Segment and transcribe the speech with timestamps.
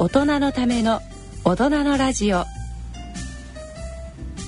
[0.00, 1.00] 大人のための
[1.42, 2.44] 大人のラジオ。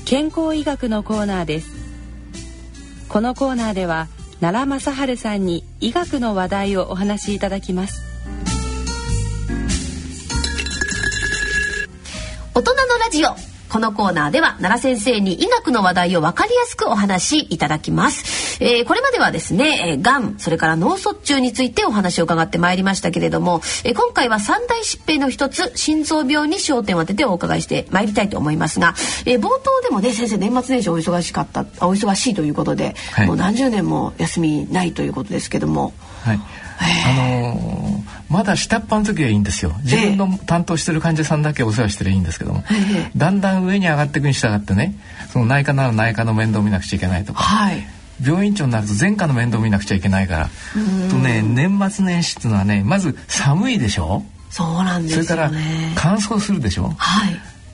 [0.04, 1.70] 健康医学のコーナーです。
[3.08, 4.06] このコーナーでは
[4.40, 8.00] 奈良正治さんに医学の話題をお話しいただきます。
[12.54, 13.30] 大人のラジオ。
[13.68, 35.92] このコーナーでは奈良先生に医学の話題を分かりやすくお話しいただきます、えー、これまではですね、えー、がんそれから脳卒中についてお話を伺ってまいりましたけれども、えー、今回は三大疾病の一つ心臓病に焦点を当ててお伺いしてまいりたいと思いますが、えー、冒頭でもね先生年末年始お忙しかったお忙しいということで、はい、もう何十年も休みないということですけども。
[36.22, 36.40] はい。
[36.82, 39.74] あのー、まだ下っ端の時はいいんですよ。
[39.82, 42.64] 自分の担当してる患者さんだけお世話してるいいんですけども、
[43.16, 44.94] だんだん上に上がっていくに従ってね
[45.30, 47.86] その内科なら内科の面倒見なくちゃいけないとか、はい、
[48.24, 50.50] 病院長になると前科の面倒見なくちゃいけないから。
[51.10, 54.22] とね年末年始っていうのはねまず寒いでしょ？
[54.50, 55.50] そうなんです、ね、それから
[55.94, 57.32] 乾燥するでしょ、はい、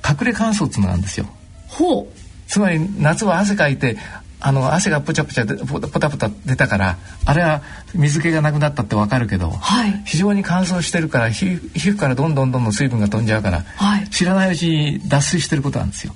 [0.08, 1.26] 隠れ乾燥っていうのがあるんですよ。
[1.68, 2.06] ほう。
[2.46, 3.96] つまり夏は汗かいて
[4.38, 7.62] あの汗がポチャポチャポタポタ出たからあれは
[7.94, 16.14] 水気がなくなったってわかるけど、はい、非常に乾燥してるから皮膚からどんどんどんどん水分が飛んじゃうから、はい、知らないうちに脱水してることなんですよ。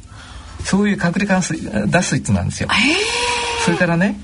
[0.62, 1.58] そういう隠れ乾水
[1.90, 2.68] 脱水ってなんですよ。
[3.64, 4.20] それからね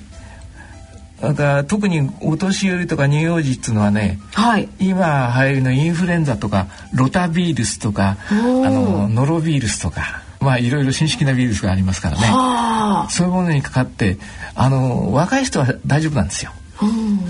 [1.20, 13.10] だから特にお年寄りとか乳幼児っていうのはね、はい、今流行りのインフルエンザとかロタビウルスとかあのノロウイルスとかまあいろいろ新式なウイルスがありますからね。
[13.10, 14.18] そういうものにかかって
[14.54, 16.52] あの若い人は大丈夫なんですよ。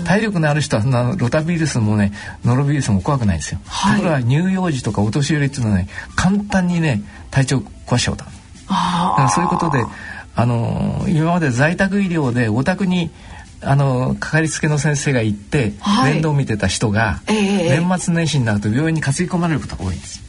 [0.03, 2.11] 体力のある人はそんなロタビルスもね
[2.43, 3.59] ノロウイルスも怖くないんですよ。
[3.65, 7.01] はい、ところが乳幼児とかお年寄りっていうのはね簡単にね
[7.31, 8.25] 体調壊しちゃうと。
[9.29, 9.85] そういうことで
[10.35, 13.09] あの今まで在宅医療でお宅に
[13.61, 20.23] あのかかりつけの先生が行って、はい、面倒を見てた人が、えー、年末年始になると病院に担ぎ込まれることが多いんです。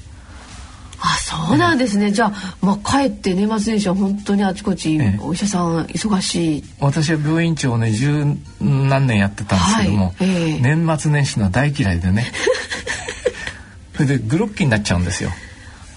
[1.00, 8.24] あそうなんですね、じゃあ、まあ、帰って年末年始は本当にあちこちお医者さん忙しい、私は病院長をね十
[8.60, 10.14] 何年やってたんですけども、はい。
[10.20, 12.26] えー、年末年始の大嫌いでね。
[13.94, 15.30] それでグロッキーになっちゃうんですよ。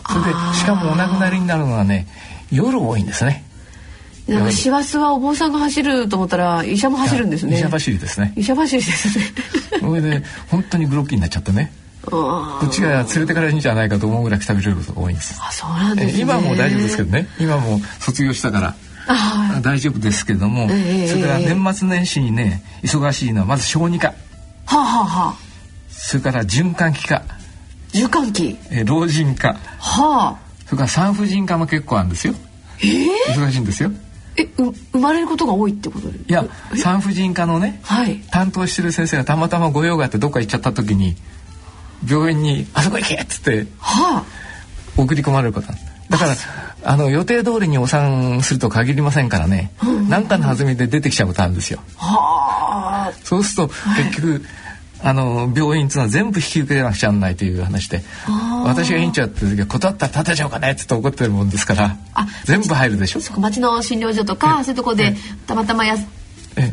[0.08, 2.08] それでしかもお亡くなりになるのはね
[2.52, 3.44] 夜多いんですね
[4.28, 7.58] なんか師走はお坊さんが走ると思ったら医者も走るんですね。
[7.58, 8.34] 医者走りですね。
[8.36, 9.26] 医者走りですね。
[9.80, 11.74] それで本当にグロッキーになっちゃってね。
[12.04, 15.40] こっちが連れてからいいんじゃないかと思うぐらいくたびれることが多いんです。
[15.42, 17.28] あ、そうなんです、ね、今も大丈夫ですけどね。
[17.40, 18.76] 今も卒業したから。
[19.62, 24.14] 大丈夫ですけれども、えー、それから年末年始にね忙しいのはまず小児科、は
[24.66, 25.38] あはあ、
[25.90, 27.22] それから循環器科。
[27.92, 28.58] 循環器。
[28.70, 32.34] え老人科、はあ、それから産婦人科も結構あるんですよ、
[32.80, 33.92] えー、忙しいんですよ
[34.42, 41.16] えう生まれることが多いってこといや産婦人科のね、はい、担当してる先生がたまたまご用があってどっか行っちゃった時に
[42.10, 44.24] 病院に「あそこ行け!」っつって、はあ、
[44.98, 45.68] 送り込まれること
[46.10, 46.36] だから
[46.84, 49.72] あの予定通りにお産すると限りませんからね
[50.10, 51.80] 何、うん、かの弾みで出てきちゃうことあるんですよ。
[51.96, 54.42] はあ、そうすると結局、はい、
[55.04, 58.04] あの病院っていうのは全部引き受けなくちゃならないという話で
[58.64, 61.98] 私が院長やってる時は断ったら立てちゃおうかねって怒ってるもんですから
[62.46, 63.40] 全部入るでしょ？
[63.40, 65.16] 町の診療所とかそういうとこで
[65.48, 65.96] たまたまや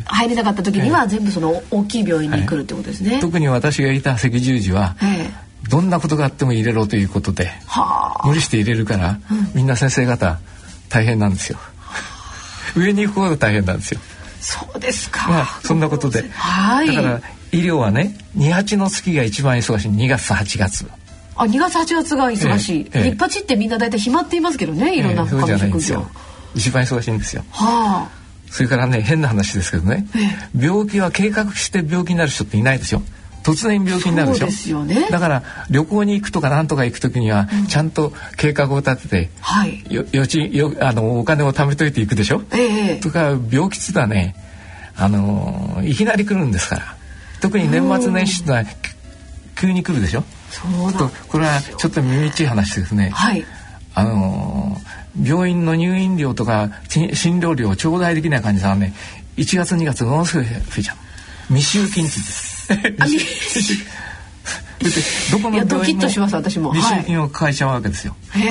[0.05, 4.97] 入れなかった時には全部その大きい病院に来るってことですね、はい、特に私がいた赤十字は、
[5.69, 7.51] どんなことがあっても入れろということで
[8.25, 10.39] 無理して入れるから、うん、みんな先生方
[10.89, 11.57] 大変なんですよ。
[12.75, 14.01] 上に行くほど大変なんですよ。
[14.41, 17.21] そうですか、まあ、そんなことで、はい、だから
[17.51, 19.89] 医療はね二八の月が一番忙しい。
[19.89, 20.89] 2月8月。
[21.35, 26.05] あ2月8月が忙しい、えええ、8ってみんな大体暇って言いますけどねいろんな他の職業、
[26.53, 27.45] 一番忙しいんですよ。
[27.51, 28.19] はあ。
[28.51, 30.05] それからね変な話ですけどね、
[30.57, 33.01] 病気は計画して病気になる人っていないですよ。
[33.43, 34.45] 突然病気になるでしょ。
[34.47, 44.35] ですよ、ね、だから旅行に行くとか何とか行く時にはちゃんと計画を立てて、はい、よよちよあのお金を貯めといていくでしょ、ええ、とか病気ってのはね
[44.97, 46.98] あのいきなり来るんですから
[47.41, 48.63] 特に年末年始は
[49.59, 50.23] 急に来るでしょ？
[50.49, 53.45] そうとこれはちょっと耳っちい話ですね、はい、
[53.93, 54.77] あの
[55.21, 58.93] 病院の入院料とか診療料を頂戴できない患者さんはね
[59.37, 60.97] 1月2月ものすごい増えちゃう。
[61.53, 62.69] 未収金値です。
[65.31, 66.19] どこの病院も未収
[67.05, 68.43] 金を抱えちゃうわけですよ、はい、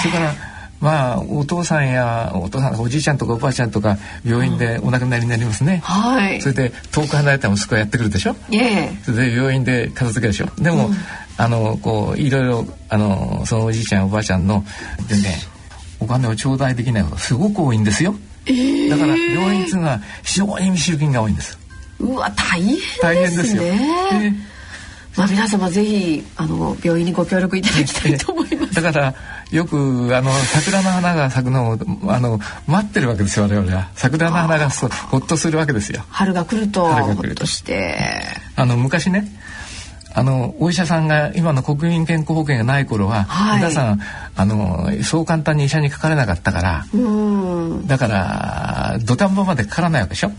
[0.00, 0.34] それから
[0.82, 3.96] まあお父さんやお父さんおじいちゃんとかおばあちゃんとか
[4.26, 10.46] 病院でお亡くなりになりますね、はい、それで遠く離れた息子がやってくるでしょ、えそれで病院で片付けるでしょ？
[10.60, 10.94] でも、うん、
[11.36, 14.64] あのこういろいろあのそのおじいちゃんおばあちゃんの
[15.08, 15.36] でね
[16.00, 21.56] お金を頂戴できないことすごく多いんですよ、えー、だから病院っていうのは非常に未収金が多いんです。
[22.00, 23.00] うわ大変ですね。
[23.02, 24.51] 大変ですよ、えー
[25.16, 28.74] まあ皆様ぜひあの病院にご協力いただきたいと思います。
[28.74, 29.14] だから
[29.50, 29.76] よく
[30.16, 31.78] あの桜の花が咲くのを
[32.12, 33.90] あの待ってるわけですよ我々は。
[33.94, 36.02] 桜の花がほっとするわけですよ。
[36.08, 37.46] 春が来ると春が来ると。
[37.46, 37.98] して。
[38.56, 39.30] あの昔ね
[40.14, 44.00] あのお医者さんが今の国民健康保険がない頃は、はい、皆さん
[44.36, 46.84] あのそう簡単に医者にかからなかったから
[47.86, 50.32] だから土壇場までかからないわけでしょ。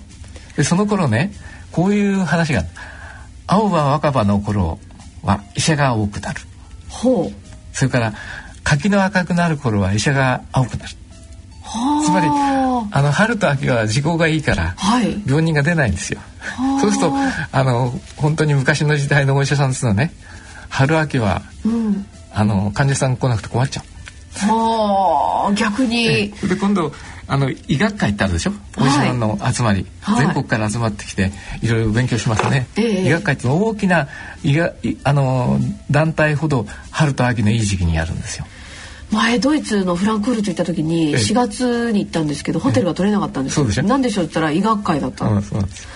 [0.56, 1.32] でその頃ね
[1.72, 2.64] こういう話が
[3.48, 4.80] 青葉若葉の頃
[5.24, 6.42] は医者が多くなる。
[6.90, 7.32] ほう。
[7.74, 8.14] それから
[8.64, 10.92] 柿の赤くなる頃は医者が青くなる。
[12.06, 14.76] つまりあの春と秋は時効がいいから、
[15.26, 16.20] 病人が出ないんですよ。
[16.80, 17.14] そうすると
[17.52, 20.14] あの本当に昔の時代のお医者さんですのね
[20.70, 24.50] 春秋は、うん、あの患者さん来なくて困っちゃう。
[24.52, 26.32] はあ逆に。
[26.32, 26.92] で今度
[27.28, 31.32] あの医学会ってあるでしょ、お医者さんの集まり、はい、全国から集まってきて
[31.62, 34.08] いろいろ勉強しますね、医学会って大きな
[34.44, 34.74] 医が
[35.04, 35.58] あの
[35.90, 38.46] 団体ほど春と秋のいい時期にやるんですよ。
[39.12, 43.68] 前ドイツのフランクフルト行った時に4月に行ったんですけどホテルが取れなかったんですよ。
[43.68, 45.26] でなんでしょうって言ったら医学会だった。
[45.26, 45.88] うん、そうなんです。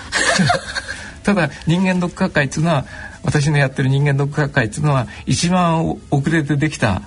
[1.24, 2.86] ただ人間ドック学会っていうのは
[3.24, 7.02] 私のやってる人間ドック学会っていうのは一番遅れてできた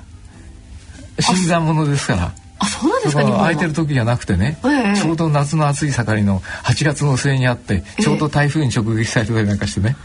[1.21, 2.33] 新参者ですから。
[2.81, 9.97] あそうなんですか空いてる時じゃなくてね、えー、ちょうど夏の暑い盛りの8月の末にあって、ちょうど台風に直撃されたりなんかしてね。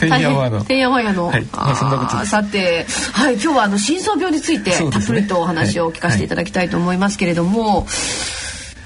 [0.00, 0.64] てんやわやの。
[0.64, 1.26] てんやわやの。
[1.26, 1.44] はい。
[1.52, 7.80] まあそんなことさて、はい今日はあの心臓病についてたっぷりとお話を聞かせていただきたいと思いますけれども。
[7.80, 7.86] はい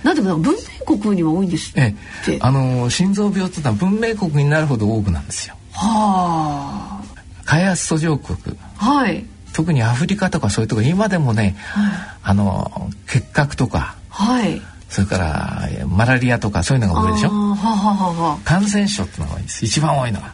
[0.03, 1.95] なんでも文明国には多いんですえ
[2.29, 5.55] え、あの心臓病ってのは文明国になるほど多くなんですよ。
[5.73, 7.45] はあ。
[7.45, 8.39] 開発途上国。
[8.77, 9.27] はい。
[9.53, 11.93] 特にアフリカとかそういうとこ今でもね、はい、
[12.23, 17.31] あの結核とか、はい、それからマラリアとかそういうのが多いでしょ？
[17.31, 20.33] ははは感染症っていうのが多いです一番多いのは。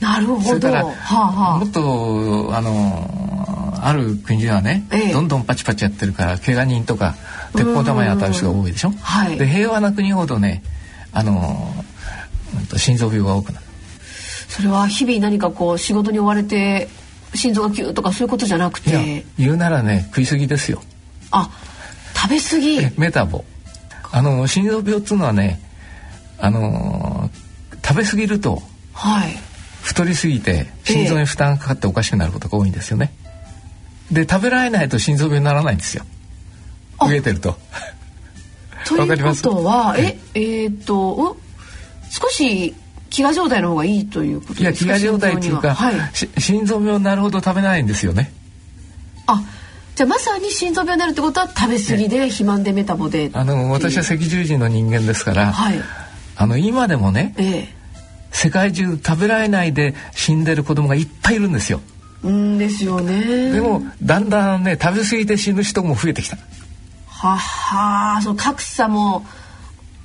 [0.00, 0.40] なるほど。
[0.42, 0.92] それから、も
[1.64, 7.16] っとあのある国ではね、ええ、どんどんパチパチやってるから怪我人とか
[7.54, 8.90] 鉄砲玉に当たる人が多いでしょ？
[8.90, 10.62] はい、で平和な国ほどね
[11.12, 11.72] あの
[12.76, 13.66] 心臓病が多くなる。
[14.48, 16.88] それは日々何かこう仕事に追われて
[17.34, 19.24] 心臓がキューとかそういうことじゃなくて。
[19.38, 20.82] 言うならね食い過ぎですよ。
[21.30, 21.50] あ
[22.14, 23.00] 食べ過ぎ。
[23.00, 23.44] メタボ。
[24.10, 25.60] あの心臓病っていうのはね
[26.38, 27.30] あの
[27.84, 29.38] 食べ過ぎると、はい、
[29.82, 33.12] 太りすぎて心臓に負担がかかっておかしくなることが多いんですよね、
[34.10, 36.04] えで食べられないと心臓病にならないんですよ。
[37.00, 37.56] 増えてると。
[38.86, 41.36] ということは ええー、っと
[42.10, 42.74] 少し
[43.22, 44.96] 飢餓状態の方がいいということですか？
[44.96, 45.92] いや飢餓状態っていうか、は。
[45.92, 48.32] い、心臓病になるほど食べないんですよね。
[49.26, 49.42] あ
[49.94, 53.30] じゃあまさに心臓病になるってことは食べ過ぎで、肥満でメタボで。
[53.32, 55.80] あの私は赤十字の人間ですから、はい、
[56.36, 57.68] あの今でもね、ええ、
[58.30, 61.80] 世界中食べられないで死んでる子供がいっぱいいるんですよ。
[62.22, 63.52] うんですよね。
[63.52, 66.36] でもだんだんね食べ過ぎて死ぬ人も増えてきた。
[67.08, 69.26] ははその格差も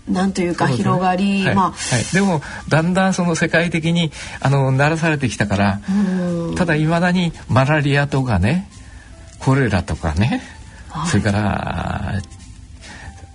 [0.08, 4.12] なんというか広がり、ねはい、まあ、はい、でもだんだんその世界的に
[4.42, 5.80] あのならされてきたから
[6.56, 8.70] ただいまだにマラリアとかね
[9.40, 10.42] コレラとかね、
[10.90, 12.22] はい、それから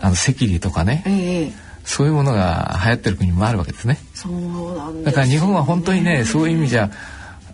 [0.01, 1.53] あの赤痢とかね、えー、
[1.85, 3.99] そういうものが流行ってる国もあるわけですね。
[4.15, 6.91] そうなん、ね、だから日本は本当にねそういう意味じゃ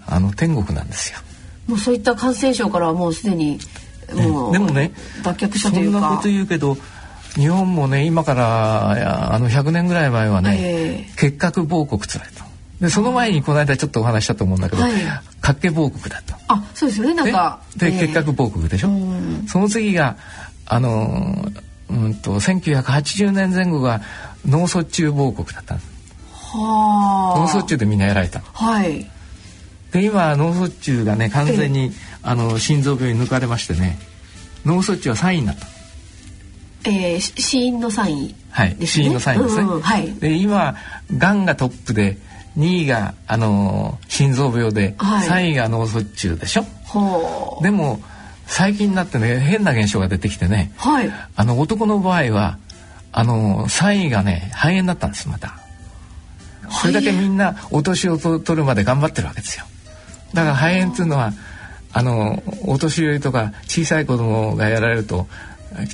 [0.06, 1.20] あの天国なんですよ。
[1.66, 3.58] もうそういった感染症からはもうすでに
[4.12, 4.92] もう、でもね
[5.22, 6.00] 脱却したというか。
[6.00, 6.76] そんなこと言うけど
[7.34, 12.44] 日本もね今からあの100年ぐらい前はね、えー、結核亡国つらいと。
[12.80, 14.92] でその前にこの間ちょっとお話したと思うんだけど、はい、
[15.70, 16.34] 亡国だと。
[16.48, 17.60] あそうですよねなんか。
[17.76, 18.90] で、えー、結核亡国でしょ？
[19.48, 20.16] その次が
[20.66, 21.50] あの
[21.90, 24.00] うんと1980年前後が
[24.46, 25.74] 脳卒中亡国だった。
[25.74, 27.40] はあ。
[27.40, 28.40] 脳卒中でみんなやられた。
[28.40, 29.10] はい。
[29.92, 33.98] で今脳卒中がね完全に、えー、あの心臓病に抜かれましてね
[34.64, 35.66] 脳卒中は3位になった。
[36.84, 39.62] えー、死因の3位、はい、死因の3位ですね。
[39.62, 40.76] うんうん、はい、で今
[41.16, 42.18] がんがトップで
[42.58, 46.64] 2位があの心臓病で、はい、3位が脳卒中でしょ？
[47.62, 48.00] でも
[48.46, 52.58] 最近になってね変な現象が出てきてね、はい、あの男の場合は
[53.10, 55.58] あの3位がね肺炎になったんですまた。
[56.70, 59.64] それだけみんなお年を取るまで頑張ってるわけですよ。
[60.32, 61.32] だから肺炎っていうのは
[61.92, 65.28] あのお年寄りとか小さい子供がやられると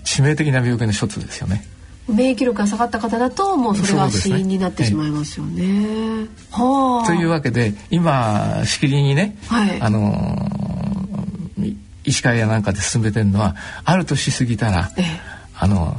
[0.04, 1.64] 致命的な病気の一つですよね。
[2.08, 5.62] 免疫力が下がった方だともうそれが死因になってしまいますよね。
[5.62, 10.14] ねはあ、というわけで今しきりにね、はい、あの
[12.04, 15.04] 医師会やなんかで進めてるのはある年過ぎたら、ええ、
[15.56, 15.96] あの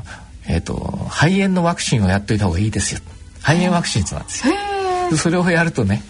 [0.47, 0.75] えっ、ー、と
[1.09, 3.01] 肺炎のワクチンをやっといた方がいいですよ。
[3.39, 4.53] 肺炎ワクチンなんですよ。
[5.17, 6.03] それをやるとね、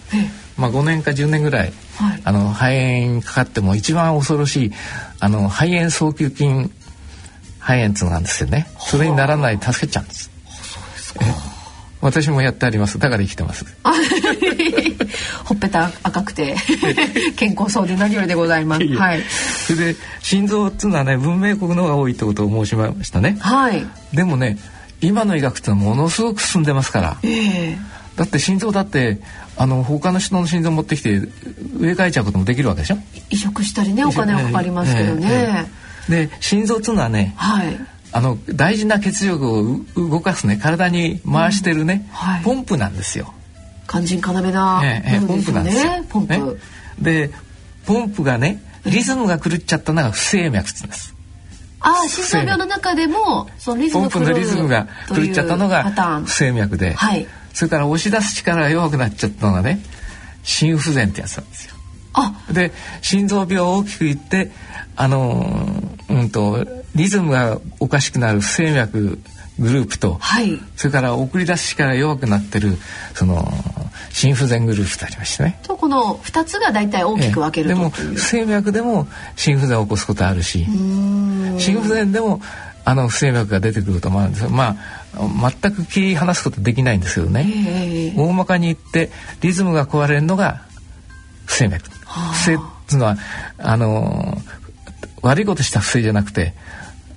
[0.56, 4.72] まあ、5年か10年ぐらい、はい、あの肺炎にかかっても一番恐ろしい
[5.18, 6.70] あの肺炎早急筋
[7.62, 8.66] 肺炎っていうのなんですよね。
[8.78, 10.30] それにならない助けちゃうんです。
[12.00, 12.98] 私もやってあります。
[12.98, 13.64] だから生きてます。
[15.44, 16.56] ほっぺた赤くて
[17.36, 18.84] 健康そうで何よりでございます。
[18.96, 19.22] はい。
[19.66, 23.36] それで心臓っていうのはね文明国の方が多いってことを申しましたね。
[23.38, 23.86] はい。
[24.12, 24.58] でもね
[25.00, 27.76] 今の医学ってのはものすごく進んでますから、えー、
[28.16, 29.20] だって心臓だって
[29.56, 31.10] あの他の人の心臓持ってきて
[31.78, 32.98] 植え替えちゃうこともできるわけでしょ？
[33.30, 35.66] 移植したりねお金はかかりますけどね、えーえー、
[36.08, 37.78] で心臓っていうのはね、はい、
[38.12, 42.14] あの大事な血力を動かすね体に回してるね、うん。
[42.14, 43.32] はい、ポンプなんですよ。
[43.88, 45.92] 肝心要な、ええ、ポンプなんですよ。
[46.08, 46.40] ポンプ、ね、
[47.00, 47.30] で
[47.86, 51.14] ポンプがねリズムが狂っちゃったのが不整脈って言うんです。
[51.80, 59.80] ああ心臓病の中でもそのリズムポンプのリズムが狂っちゃったのが不整脈で、はい、それから押し出す力が弱くなっちゃったのがね
[60.44, 61.74] 心不全ってやつなんですよ。
[62.14, 62.32] あ。
[62.52, 64.50] で心臓病を大きく言って
[64.96, 65.46] あの
[66.08, 69.18] うんとリズムがおかしくなる不整脈
[69.58, 72.78] グループと、はい、それから送り出す力弱くなってる
[73.14, 73.46] その
[74.10, 75.60] 心不全グループとありましてね。
[75.62, 79.06] とこの2つが大体大きく分けるでも不整脈でも
[79.36, 80.66] 心不全を起こすことあるし
[81.58, 82.40] 心不全でも
[82.84, 84.50] あの不整脈が出てくると思うんですよ。
[84.50, 84.76] ま
[85.14, 88.14] あ全く切り離すことできないんですけどね。
[88.16, 90.62] 大まかに言ってリズムが壊れるのが
[91.46, 91.90] 不整脈。
[92.32, 93.16] 不整っていうのは
[93.58, 94.40] あの
[95.22, 96.54] 悪いことした不正じゃなくて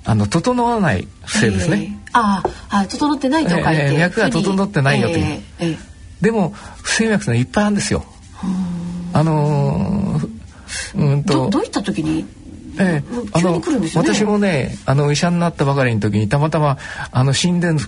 [0.05, 1.97] あの整わない不正ですね。
[2.09, 5.41] えー、ああ、整ってないと書いて、えー、脈が整ってないよという。
[5.59, 5.77] えー、
[6.21, 6.51] でも
[6.83, 8.05] 不整脈のいっぱいあるんですよ。
[9.13, 10.29] あのー、
[10.95, 12.25] うんとどういった時に
[12.77, 16.77] えー、あの、ね、私もねあの医者になったばかりの時にたまたま
[17.12, 17.88] あの心電図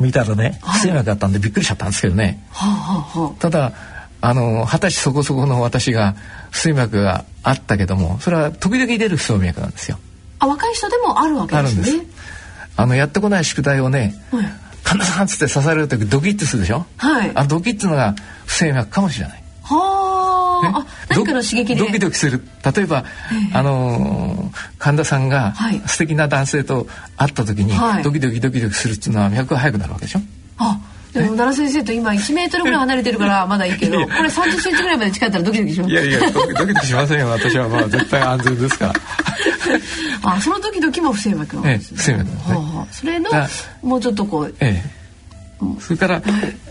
[0.00, 2.46] 見たらね不整脈だったんでびっくりしちゃったんですけどね。
[2.50, 2.66] は
[3.14, 3.72] あはあ、ただ
[4.20, 6.14] あの二十歳そこそこの私が
[6.50, 9.98] 不整脈があったけどもそれは時々出る不整脈なんですよ。
[10.40, 12.06] あ若い人でもあるわけですね。
[12.76, 14.46] あのやってこない宿題をね、はい、
[14.82, 16.86] 神田さんっつって刺される時ドキッとするでしょ？
[16.96, 17.30] はい。
[17.34, 18.14] あドキッとのが
[18.46, 19.44] 不整脈かもしれない。
[19.62, 20.78] はあ。
[20.80, 21.76] あ何かの刺激で？
[21.76, 22.42] ドキドキする
[22.74, 23.04] 例えば、
[23.52, 25.54] あのー、神田さんが
[25.86, 26.86] 素敵な男性と
[27.16, 30.20] 会った時に、はい、ドキドキドキドキするっていうのは脈が速くなるわけでしょ？
[30.56, 30.80] あ
[31.14, 35.92] でも奈良先生と今1メートルぐらい離れてるから まだいいけどこれ30センチぐらいまで近いったらドキドキします。
[35.92, 37.28] いやいやドキドキしませんよ。
[37.28, 38.92] 私はまあ絶対安全ですから。
[40.22, 43.30] あそのドキドキも不整脈なんですね、ええ、不整脈、ね、はあ、それの
[43.82, 44.90] もうちょっとこう、ええ、
[45.80, 46.22] それから、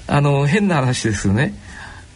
[0.07, 1.53] あの変な話ですよね。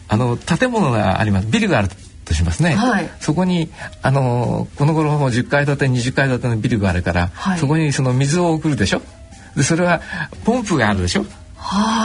[0.08, 1.46] あの建物があります。
[1.48, 1.88] ビルがある
[2.24, 3.70] としますね、はい、そこに
[4.02, 9.02] あのこの頃も10階建て20階建てのビルがあるから、はい、そこにその水を送るでしょ？
[9.56, 10.00] でそれは
[10.44, 11.24] ポンプがあるでしょ？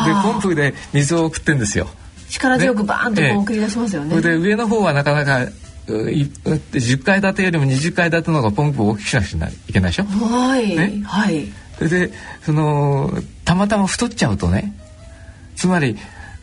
[0.05, 1.88] でポンプで水を送ってんですよ。
[2.29, 4.19] 力強くバーンとこう送り出しますよね。
[4.22, 5.48] で上の方はなかなか
[5.88, 10.03] 10階建てよりも20階建ての方がポンプを大きくしなくちゃいけないでしょ？
[10.05, 10.75] はい。
[10.75, 11.45] ね、はい。
[11.77, 13.13] それでその
[13.45, 14.74] たまたま太っちゃうとね
[15.55, 15.98] つまり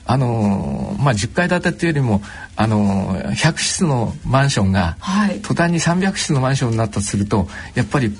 [0.07, 2.23] あのまあ10階建てっていうよりも
[2.57, 8.12] あの100室のマンションが、はい、途端に300室のマンションになったとするとやっぱり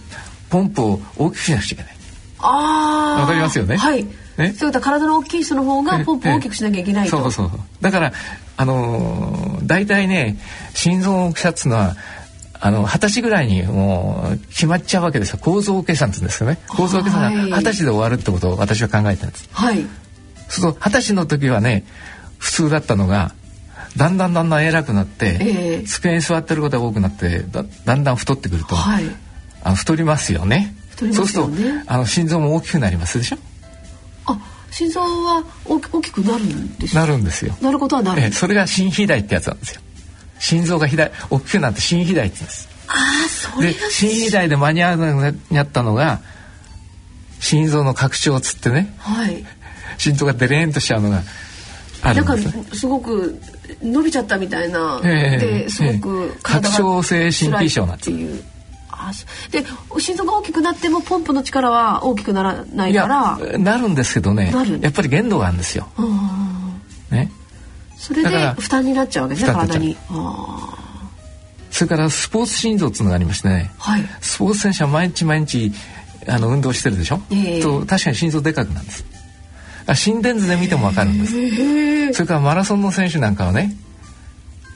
[0.49, 1.95] ポンプを大きくしなくちゃいけない。
[2.39, 3.21] ああ。
[3.21, 3.77] わかりますよね？
[3.77, 4.07] はい。
[4.41, 8.13] ね、そういった体の大きい人の方がポンプを大きくしなきゃいけないと、そうそうだから
[8.57, 10.37] あのー、大体ね
[10.75, 11.97] 心臓の大きさっつうのは
[12.61, 15.39] あの二十歳ぐらいにもう決まっちゃうわけですよ。
[15.41, 16.59] 構造計算って言うんですよね。
[16.69, 17.49] 構造計算。
[17.51, 19.49] が二十歳で終わるってことを私は考えたんです。
[19.53, 19.87] はい。
[20.49, 21.85] その二十歳の時はね
[22.39, 23.33] 普通だったのが
[23.97, 29.05] だんだんだんだん偉くなって、えー、机に座ってることが多くなってだだんだん太ってくると、はい、
[29.63, 31.51] あの太りますよね、ね、そうすると
[31.87, 33.39] あの心臓も大きくなりますでしょ
[34.71, 37.57] 心臓は大きくなるんですなるんですよ。
[37.61, 39.81] なることはなる、えそれが心肥大ってやつなんですよ。
[40.39, 42.69] 心臓が肥大大きくなって心肥大って言うんです。
[42.87, 42.93] あ
[43.25, 46.21] あそれで心肥大で間に合わなくなったのが
[47.41, 49.45] 心臓の拡張つってね、はい、
[49.99, 51.23] 心臓がデレーンとしちゃうのが
[52.03, 53.41] あるんです、ね、なんかすごく
[53.83, 58.41] 伸びちゃったみたいな、えー、ですごく拡張性心皮症なんてい
[59.09, 59.65] うで
[59.99, 63.39] 心臓が大きくなってもポンプの力は大きくならないから。
[63.59, 64.53] なるんですけどね。
[64.81, 65.89] やっぱり限度があるんですよ。
[67.11, 67.31] ね、
[67.97, 69.97] それで負担になっちゃうわけですね体に。
[71.71, 75.73] それからスポーツ心臓っていうのがありましてね、はい、スポーツ選手は毎日毎日
[76.27, 79.05] あの運動してるでしょ、えー、と確かに心臓でかくなるんです。
[79.87, 83.75] あ心電図で見てもわかるんです、えー、それからマラソンの選手なんかはね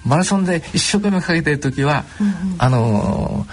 [0.05, 3.47] マラソンで一生懸命かけてる時は、うんうん、あの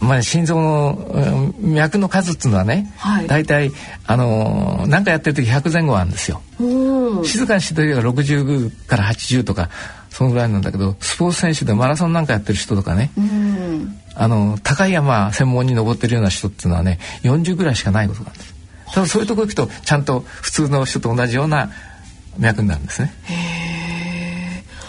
[0.00, 3.72] まあ、心臓の脈の数っていうのはね、はい、大体
[4.06, 6.42] あの何かやってる時100前後あるんですよ。
[7.24, 9.70] 静かにしてる時は60から80とか
[10.10, 13.10] そのぐらいなんだけどスポーツ選手でマラソンなんかやってる人とかね、
[14.14, 18.54] あの高い山専門に登ってるような人っていうのはね40ぐらいしかないことなんです。
[18.94, 21.70] ただそういうとこ行くとちゃんと普通の人と同じような
[22.38, 23.12] 脈になるんですね。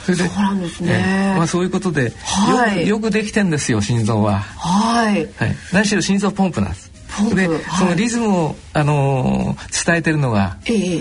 [0.08, 4.40] それでそうなんですね、まあ、そういうことで、はい、よくできてんですよ心臓は。
[4.40, 6.92] はい、はい、何しろ心臓ポンプなんです。
[7.36, 11.00] で、はい、そのリズムを、あのー、伝えてるのが、え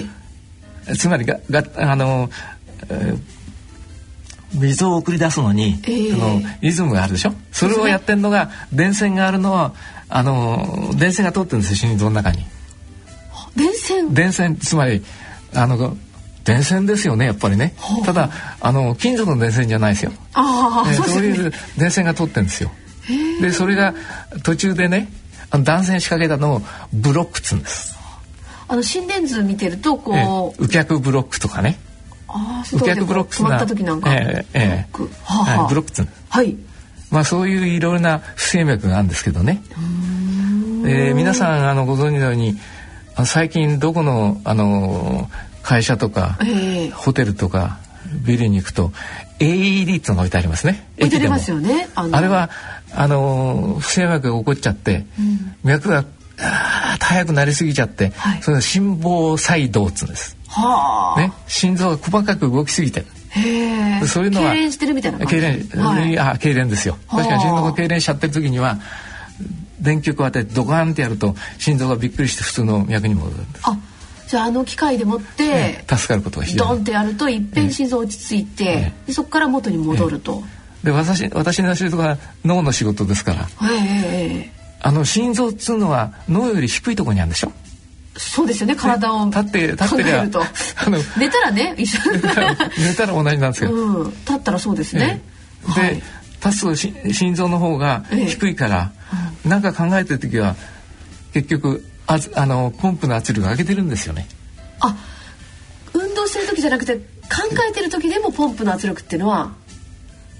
[0.88, 2.32] え、つまりがが、あのー
[2.90, 3.18] えー
[4.54, 7.32] 水を送り出すのに、えー、のリズムがあるでしょ？
[7.52, 9.74] それをやってるのが電線があるのは
[10.08, 12.46] あの電線が通ってるんですよ心臓の中に。
[13.54, 14.14] 電線？
[14.14, 15.04] 電線つまり
[15.52, 15.96] あの
[16.46, 17.74] 電線ですよねやっぱりね。
[18.04, 20.12] ただあの金属の電線じゃないですよ。
[20.32, 22.70] ああ、そういう電線が通ってるんですよ。
[23.40, 23.94] でそれが
[24.44, 25.08] 途中でね
[25.50, 26.62] あの断線仕掛けたのを
[26.92, 27.96] ブロックっつうんです。
[28.68, 31.78] あの心電図見てるとこう、右脚ブロックとかね。
[32.72, 36.56] 右脚ブロック止まった時なんか、えーえーははい、ブロックっつうはい。
[37.10, 39.62] まあそういういろいろな不整脈があるんですけどね。
[40.84, 42.58] えー、皆さんあのご存知のように
[43.24, 45.30] 最近どこのあの
[45.66, 47.78] 会社とか、えー、ホテルとか
[48.24, 48.92] ビルに行くと
[49.40, 50.88] AED ってのが置いてありますね。
[50.96, 51.88] 置いてありますよね。
[51.96, 52.50] ああれは
[52.94, 56.04] あの不整脈が起こっちゃって、うん、脈が
[56.38, 60.36] あ早くなりすぎちゃって、はい、それ心房細動っつうんです。
[60.46, 61.20] はあ。
[61.20, 63.04] ね、心臓が細かく動きすぎて。
[64.06, 64.52] そういうのは。
[64.52, 66.96] 痙攣してるみたいな痙攣、はい、あ、痙攣ですよ。
[67.10, 68.78] 確かに心臓が痙攣しちゃってる時には。
[69.80, 73.64] 電極を当ててドカンってやると心臓がびっくりして普通の脈に戻るんです。
[74.26, 80.42] あじゃああの機械でもって、ね、助かることがドンってやるといっぺん心臓落ち着いて、ね、でそこから元に戻ると。
[80.82, 84.50] で私私の仕事は脳の仕事ですから、え。
[84.80, 87.52] あの心臓っつうのは脳より低いところにあるんでしょ？
[88.16, 90.24] そうですよね体を、立って立ってりゃあ
[90.90, 92.00] の寝たらね一緒。
[92.78, 95.20] 寝たら同じなんですけど、うん、立ったらそうですね、
[95.74, 96.02] で、はい、
[96.44, 96.74] 立つと
[97.12, 99.16] 心臓の方が低いから、え
[99.46, 100.56] え、なんか考えてる時は
[101.34, 104.26] 結局ああのポンプの圧力上げてるんですよね。
[104.80, 104.96] あ
[105.92, 107.02] 運動してる時じゃなくて考
[107.68, 109.52] えてる時でもポンプの圧力っていうのは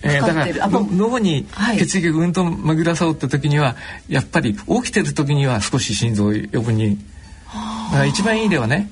[0.03, 1.47] えー、だから脳に
[1.79, 3.77] 血液がうんと巡らそうって時には、
[4.09, 6.97] やっぱり起きてる時には少し心臓余分に。
[6.97, 8.91] だから一番いいではね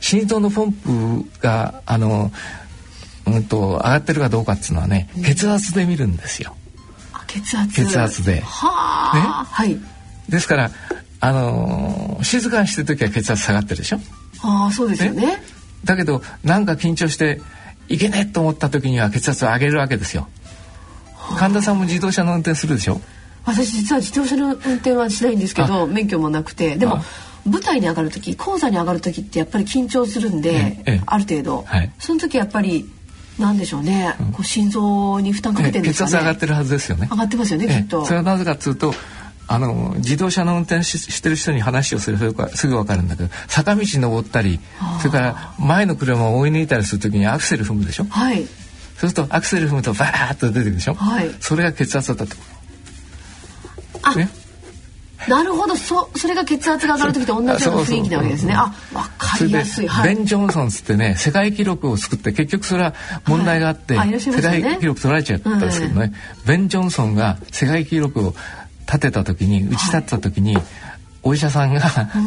[0.00, 2.30] 心臓のポンプがあの
[3.26, 6.54] うんと上がってるかどうかっていうのはね、血圧で見るんですよ。
[7.26, 7.72] 血圧。
[7.74, 8.40] 血圧で。
[8.40, 9.80] はあ、ね、はい。
[10.28, 10.70] ですから
[11.24, 14.00] あのー、静かにしてる時は血圧下がってるでしょ？
[14.42, 15.26] ああそうですよね。
[15.26, 15.42] ね
[15.84, 17.40] だけどなんか緊張して
[17.88, 20.26] いけねえと思った時には血圧を上げるわけですよ。
[21.38, 23.00] 神田さんも自動車の運転するでしょ？
[23.44, 26.76] 私実は自動車の運転はしないんですけど免許もなくて。
[26.76, 26.98] でも
[27.44, 32.88] 舞台に上がる時講座に上がる時ってやっぱり緊張するんで、ええ、ある程度、はい、その時やっぱり
[33.36, 37.08] なんでしょうね、うん、こう心臓に負担かけてるんですかね、血圧上がってるはずですよね。
[37.10, 38.04] 上がってますよねきっと。
[38.04, 38.94] それはなぜかというと
[39.52, 44.60] あの自動車の運転ししてる人に話をするとすぐ分かるんだけど坂道登ったり
[45.00, 48.44] それから前の車を追い抜いたりする時にアクセル踏むでしょ、はい、
[48.96, 52.40] そうするとアクセル踏むとバーッと出てくるでしょ、はい、それが血圧だったと。
[54.04, 54.28] あ、ね、
[55.28, 55.76] なるほど。
[55.76, 58.54] そそれが血圧が上がる時と同じような雰囲気なわけですね。
[58.54, 59.88] あ分かりやすい。
[59.88, 62.94] はい、ベン・ジョンソンつってね世界記録を作って結局それは
[63.26, 68.34] 問題があって、はいね、世界記録取られちゃったんですけどね、うん、ベン・ジョンソンが世界記録を
[68.86, 70.64] 立てた時に打ち立てた時に、はい、
[71.22, 71.82] お医者さんが、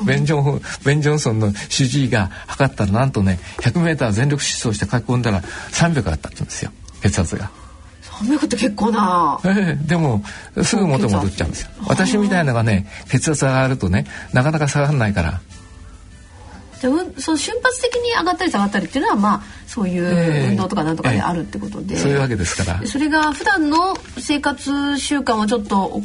[0.05, 6.71] ベンジョンベン・ジョンソンの主治医が測ったらなんとね 100m 全力疾走して書き込んだら300あったって言うんですよ。
[7.01, 7.51] 血圧が。
[8.03, 10.23] 300って結構な、えー、でも
[10.63, 11.69] すぐ元戻っちゃうんですよ。
[11.87, 15.41] 私みたいなのがね血圧上がるとねなかなか下がらないから
[16.79, 21.99] じゃあその瞬発的に上がったり下がったりっていうのはまあそういう運動とかなんとかであるってことで、えーえ。
[21.99, 22.85] ー、そういうわけですから。
[22.87, 26.01] それが普段の生活習慣をちょっと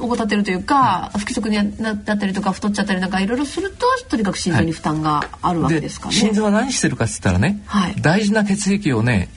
[0.00, 9.28] 怠ってるというか、不規則になったりとか太っちゃったりなんかいろいろするととにかく心臓に負担があるわけですかね、心臓は何してるかっつったらね、はい、大事な血液をね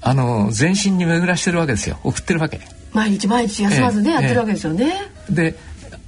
[0.00, 1.98] あの全身に巡らしてるわけですよ。
[2.04, 2.60] 送ってるわけ。
[2.92, 4.92] 毎日毎日休まずね、えー、やってるわけですよね、
[5.28, 5.58] えー、で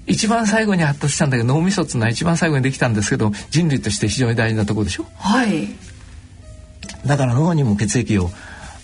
[0.06, 5.06] 一番最後に発達したんだけど脳みそっていうのは一番最後にできたんですけど人類として非常に大事なところでしょ？
[5.16, 5.68] はい。
[7.06, 8.30] だから脳にも血液を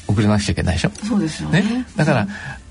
[0.09, 0.90] 送らなくちゃいけないでしょ？
[0.90, 2.29] そうですよね、ね、だから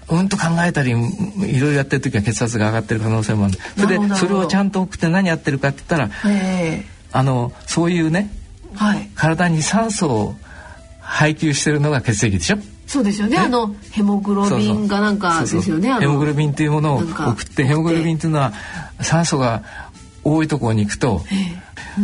[0.08, 3.58] うんと考えたりいろいろやってる時は血圧が上がってる可能性もある。
[3.78, 8.30] それでそれをちゃんと送って何やってるかって言ったら、えー、あのそういうね、
[8.76, 10.36] はい、体に酸素を
[11.02, 12.58] 配給してるのが血液でしょ？
[12.88, 15.92] そうですよね、あのヘモグロビンがなんかですよね。
[16.00, 18.54] ヘモグロビンっていうものを送ってヘモグロビンっていうのは
[19.02, 19.64] 酸素が
[20.24, 21.24] 多いところに行くと、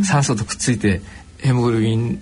[0.03, 1.01] 酸素とくっついて
[1.41, 2.19] ヘモグロビン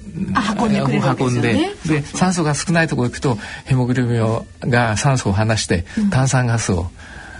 [0.60, 6.88] 運んでくれる運んでで酸素が少ないところ行くとヘモグロビンが酸素を離して炭酸ガスを、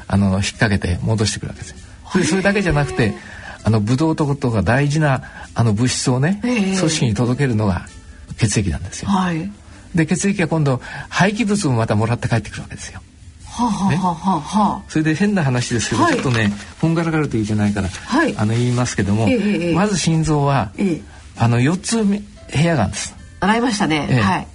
[0.08, 1.76] あの引っ掛けて戻してくるわけです
[2.16, 3.14] でそれだけじゃなくて
[3.64, 7.86] あのブドウ糖とか大事なあの物質をね組織に届けるのが
[8.38, 9.10] 血液なんですよ。
[9.10, 9.52] はい、
[9.96, 13.02] で血液が今度廃棄物もまたもらって帰ってくるわけですよ。
[13.46, 21.04] はあ、はあはあ、それで変な話ですけど、はい、ちょっとねこんがらがるといけないから、はい、あの言いますけども、えー、まず心臓は、えー、
[21.38, 22.22] あの4つ部
[22.54, 23.16] 屋があるんです。
[23.42, 24.08] 洗いましたね。
[24.10, 24.48] えー、はい。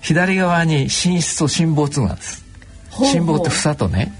[0.00, 2.44] 左側に寝室と心房痛があるんです。
[2.90, 4.12] 心房って房とね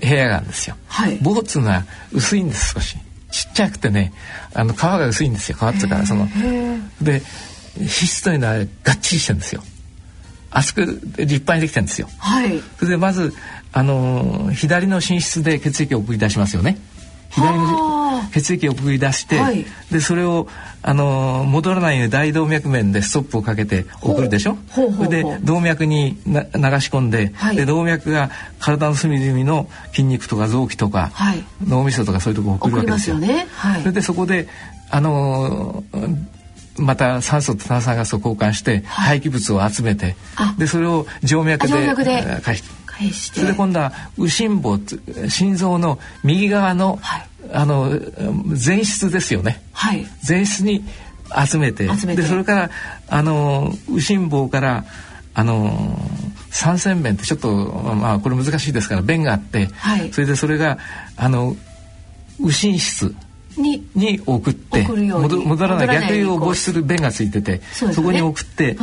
[0.00, 0.76] 部屋があるんですよ。
[0.86, 1.18] はい。
[1.20, 2.96] 房っていうのは薄いんです少し。
[3.30, 4.12] ちっちゃくてね
[4.54, 6.26] あの皮が薄いんですよ皮っていうかその
[7.00, 7.22] で
[7.78, 9.62] 皮質というのはがっちりしてるんですよ。
[10.50, 12.08] 厚く立派にできてるんですよ。
[12.18, 12.60] はい。
[12.78, 13.32] それでまず
[13.72, 16.78] あの左の寝室で血液を送り出しますよね。
[17.30, 20.48] 左の血液を送り出して、はい、でそれを
[20.82, 24.58] あの戻らないように大動脈面でストップをかけて送るでしょ？
[24.74, 33.16] それで動脈にな流し込んではい、で動脈が体の隅々の筋肉とか臓器とか、はい、脳みそとかそういうところを送るわけですよ。
[33.16, 33.46] すね、
[33.82, 34.48] それでそこで
[34.90, 35.84] あの
[36.80, 40.16] また酸素と炭酸ガスを交換して、廃棄物を集めて
[40.58, 42.80] でそれを静脈で返して。
[43.08, 44.78] それで今度は右心房
[45.28, 47.98] 心臓の右側の、はい、あの
[48.48, 50.84] 前室ですよね、はい、前室に
[51.48, 52.70] 集めてでそれから
[53.08, 54.84] あの右心房から
[55.32, 55.98] あの
[56.50, 60.78] 三線弁ってちょっとまあこれ難しいですから弁があって、はい、それでそれが
[61.16, 61.56] あの
[62.38, 63.14] 右心室
[63.60, 68.78] にに送って戻らない逆流を防止する弁がついててそ、ね,、こに送ってで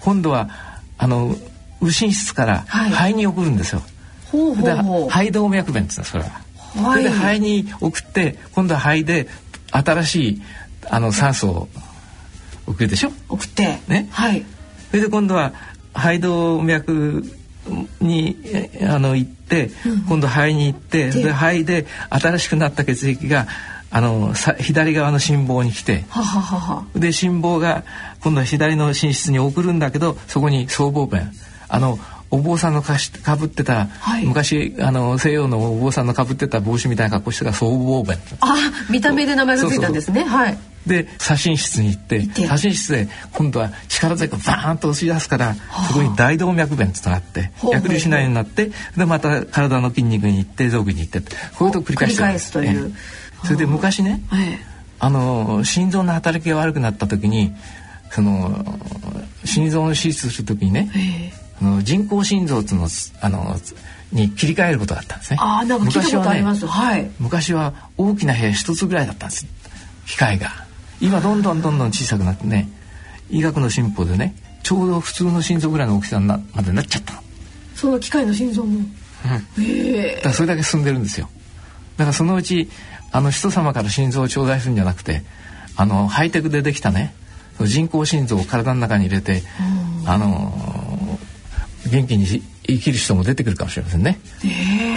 [0.00, 0.48] 今度は
[0.98, 1.34] あの
[1.80, 3.82] 右心室から肺に送るんですよ。
[4.32, 5.08] ほうほうほう。
[5.08, 6.40] 肺動脈弁ってそれは。
[6.74, 9.28] それで肺に送って今度は肺で
[9.70, 10.42] 新しい
[10.88, 11.68] あの酸素を
[12.66, 13.12] 送るでしょ？
[13.28, 13.78] 送って。
[13.88, 14.08] ね。
[14.10, 14.44] はい。
[14.90, 15.52] それで今度は
[15.94, 17.24] 肺動脈
[18.00, 18.36] に
[18.88, 23.46] あの行って、うん、今度肺に行ってで肺で新しくなった血液が
[23.90, 26.04] あの左側の心房に来て。
[26.94, 27.84] で心房が
[28.20, 31.32] 今度は左の寝室に送るんだけどそこに僧帽弁
[31.68, 31.98] あの
[32.30, 38.56] お坊さんのかしかぶってた、はい、昔あの西洋のお坊さんのかぶってた帽子みたいな格好してた僧帽弁あ
[38.90, 40.24] 見た目で名前がついたんですね。
[40.24, 40.58] はい。
[40.86, 45.54] で写真室に行って写真室で今度は力強くバーンと押し出すから
[45.88, 51.20] そこに大動脈弁となって逆流しないようになってでまた体の筋肉に行って臓器に行って
[51.58, 52.52] こういうと繰り返してるんです。
[52.52, 52.94] という、
[53.44, 54.58] それで昔ね、はい、
[54.98, 57.52] あの心臓の働きが悪くなった時に
[58.10, 58.64] その
[59.44, 61.32] 心臓の手術する時にね、
[61.82, 62.88] 人工心臓の
[63.20, 63.56] あの
[64.12, 65.38] に切り替えることだったんですね。
[65.40, 66.66] あなんか聞いたことあります。
[66.66, 67.10] はい。
[67.18, 69.46] 昔は大きな部屋一つぐらいだったんです。
[70.06, 70.50] 機械が。
[71.00, 72.68] 今どんどんどんどん小さくなってね、
[73.28, 77.20] 医学の進歩でね、ちょうど普通の心臓ぐらいの大きさなまでなっちゃった。
[77.74, 78.80] その機械の心臓も。
[79.58, 79.64] うん。
[79.64, 80.14] へえ。
[80.16, 81.28] だからそれだけ進んでるんですよ。
[81.96, 82.70] だからそのうち
[83.12, 85.22] あの人様から心臓を頂戴するんじゃなくて、
[85.76, 87.14] あのハイテクでできたね、
[87.60, 89.42] 人工心臓を体の中に入れて、
[90.06, 90.52] あの
[91.90, 94.18] 元気に生きる人も出てくるかもしれませんね。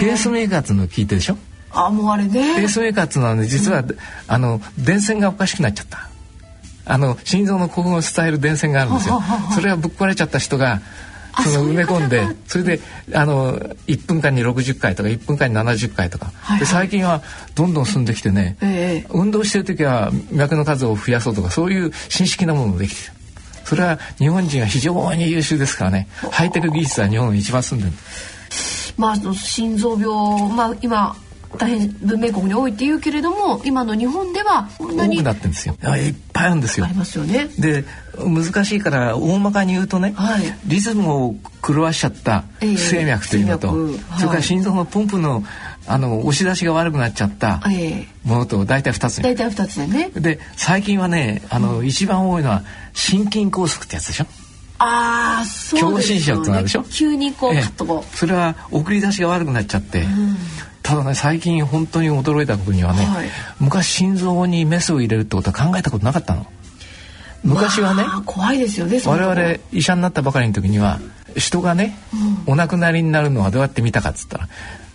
[0.00, 1.36] ペースメーカーってのを聞いてでしょ？
[1.72, 2.56] あもうあれね。
[2.56, 3.96] ペースメーカーっていうのはね実は、うん、
[4.26, 6.08] あの電線がおかしくなっちゃった。
[6.86, 9.22] あの心臓の興奮を伝える電線があるんですよ。
[9.54, 10.80] それはぶっ壊れちゃった人が
[11.42, 12.80] その埋め込んでそれで
[13.14, 17.22] あの1分間に60回とか1分間に70回とか、はいはい、で最近は
[17.54, 23.12] どんどん進んできてね、えー、運動してる時は脈の数を増やそうとかそういう新式なものもできてる。
[23.64, 26.08] それは日本人は非常に優秀ですからね。
[26.32, 27.92] ハイテク技術は日本一番進んでる。
[28.96, 31.16] まあ心臓病まあ今
[31.58, 35.74] 大変文明国に多いって言うけれども今の日本では多くなってんですよ。
[35.96, 36.86] いっぱいあるんですよ。
[36.86, 37.48] ありますよね。
[37.58, 37.84] で
[38.18, 41.34] 難しいから大まかに言うとね、はい、リズムを
[41.66, 45.42] 狂わしちゃった不整脈というのと、えーはい、それから心臓のポンプの
[45.86, 47.60] あの押し出しが悪くなっちゃった
[48.24, 50.10] ものと大体2つ大体2つでね。
[50.14, 54.26] で最近はねあの、うん、一番多いのは心筋梗塞ってやつでしょ。
[54.82, 56.84] ああそうですよ、ね、ってなるでしょ。
[56.84, 58.16] 急にこうカッとこう。
[58.16, 60.36] それは送り出しが悪くなっちゃって、うん、
[60.82, 66.46] ただね最近本当に驚いたことにはね、はい、昔心臓にメスを入れるってことは考えたことなかったの。
[67.42, 71.00] 昔はね、まあ、怖いですよね我々医者になったばかりの時には
[71.36, 71.96] 人がね、
[72.46, 74.48] うん、お亡くなりになるのはどうやって見たかっつったら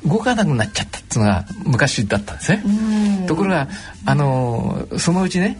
[0.05, 3.25] 動かなくなっちゃったっていうのが昔だったんですね。
[3.27, 3.67] ところが
[4.05, 5.57] あのそのうちね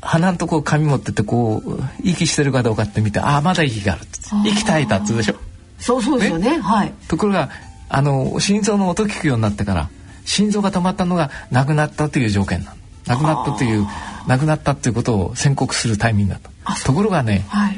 [0.00, 4.02] 鼻のとこ紙持ってってこう息してるかどうかって見てああまだ息がある
[4.44, 5.34] 息絶えたっつうでしょ。
[5.78, 6.92] そうそうですよね、ね、はい。
[7.08, 7.50] ところが
[7.88, 9.90] あの心臓の音聞くようになってから
[10.24, 12.76] 心臓が止まったのがなくなったという条件なの。
[13.06, 13.86] なくなったという
[14.26, 16.50] なくなったということを宣告するタイミングだと
[16.86, 17.76] ところがね、はい、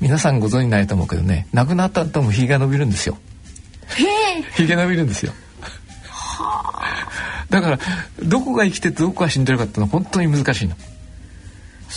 [0.00, 3.18] 皆さんご存じないと思うけどねなくなった後もひげが伸びるんですよ。
[4.54, 5.32] ひげ伸びるんですよ。
[7.50, 7.78] だから
[8.22, 10.76] どこが生きててどこが死んでるかってのは本当に難しいの。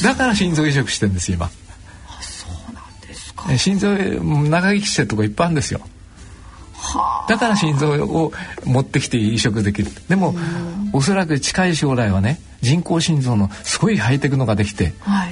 [0.04, 1.50] だから心臓移植してんです今。
[2.21, 3.56] そうなんですか。
[3.58, 5.82] 心臓長生きしてるとこいっぱいあるんですよ
[7.28, 8.32] だから心臓を
[8.66, 9.92] 持ってきて移植できる。
[10.10, 10.36] でも
[10.94, 15.32] おそらく近い将来はね人工心臓のすごいハイテクのができて、はい、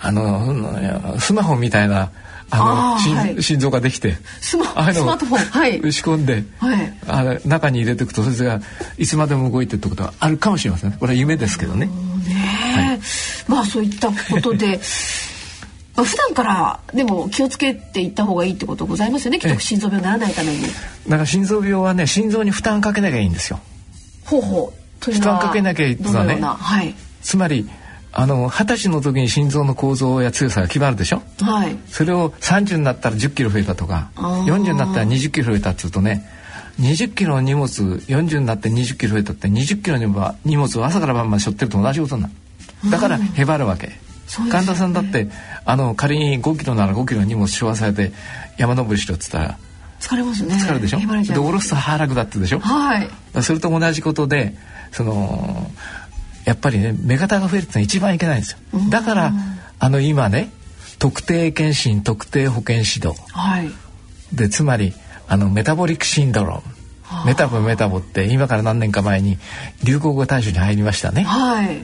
[0.00, 2.10] あのスマホみたいな
[2.50, 8.60] あのあ、はい、心臓ができてスマスマートフォン、はい、打ち込んで、はい、あ中に入れていくとそれが
[8.96, 11.86] いつまでも動いてってことはあるかもしれませんこれは夢ですけどね。
[11.86, 11.92] ね
[12.74, 13.00] はい、
[13.48, 14.80] まあそういったことで
[15.98, 19.40] まあ、普段からでも気をつけていった方がいいってことございますよね。
[19.40, 20.62] きっと心臓病にならないために。
[20.62, 23.58] だから心臓病はね心臓に負担かけなきゃいいんですよ。
[24.24, 25.10] ほうほう。
[25.12, 27.68] 負担かけなきゃいいってはね、はい、つまり
[28.12, 36.28] あの二十歳の時に心臓の構造や強さが決まるでしょ、はい、それを30になったら1 0キロ増えたとか40になったら2 0キロ増えたっつうとね
[36.80, 42.34] 20キロの荷物40になって20キロ増えたって20キロの荷物を朝から晩まで背負ってると同じことになる。
[42.90, 43.90] だからへばるわけ、
[44.28, 45.28] 神田さんだって
[45.64, 48.12] あの仮に5キロなら5キロ荷物背負わされて
[48.58, 49.58] 山登りしろっつったら
[50.00, 50.54] 疲れますね。
[50.54, 50.98] 疲れるでしょ？
[50.98, 52.60] で下ろすと腹楽だってでしょ？
[52.60, 53.42] はい。
[53.42, 54.54] それと同じことで
[54.92, 55.70] その
[56.44, 58.58] やっぱりね目方が増えるってのは一番いけないんですよ。
[58.90, 59.32] だから
[59.78, 60.50] あの今ね
[60.98, 63.70] 特定健診特定保健指導、はい、
[64.32, 64.92] でつまり
[65.26, 67.24] あのメタボリックシンドローム。
[67.24, 69.38] メタボメタボって今から何年か前に
[69.82, 71.22] 流行語大賞に入りましたね。
[71.22, 71.80] はい、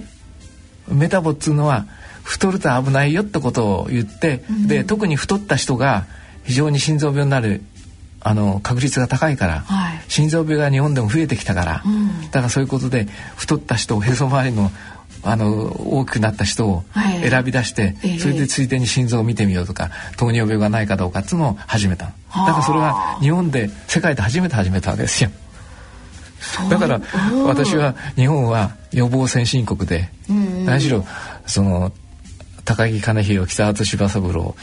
[0.88, 1.86] メタボっつうのは
[2.24, 6.06] 太ると危ないよってことを言って、うん、で特に太った人が
[6.42, 7.62] 非常に心臓病になる
[8.20, 13.06] あの確率が高いから、はい、心臓病が日本でも増えてきたから、うん、だからそういうことで
[13.36, 14.70] 太った人へそ周りの
[15.26, 22.12] あの大きくなった人を選び出して、はい、それでついでに心臓を見てみようとか糖尿病がないかどうかっつうのを始めただ
[22.52, 25.30] からそれは日本で世界で初めて始めたわけですよ。
[26.68, 27.00] だから
[27.46, 30.10] 私は日本は予防先進国で、
[30.66, 31.06] 何しろ
[31.46, 31.90] その
[32.64, 34.54] 高木兼弘北畑柴三郎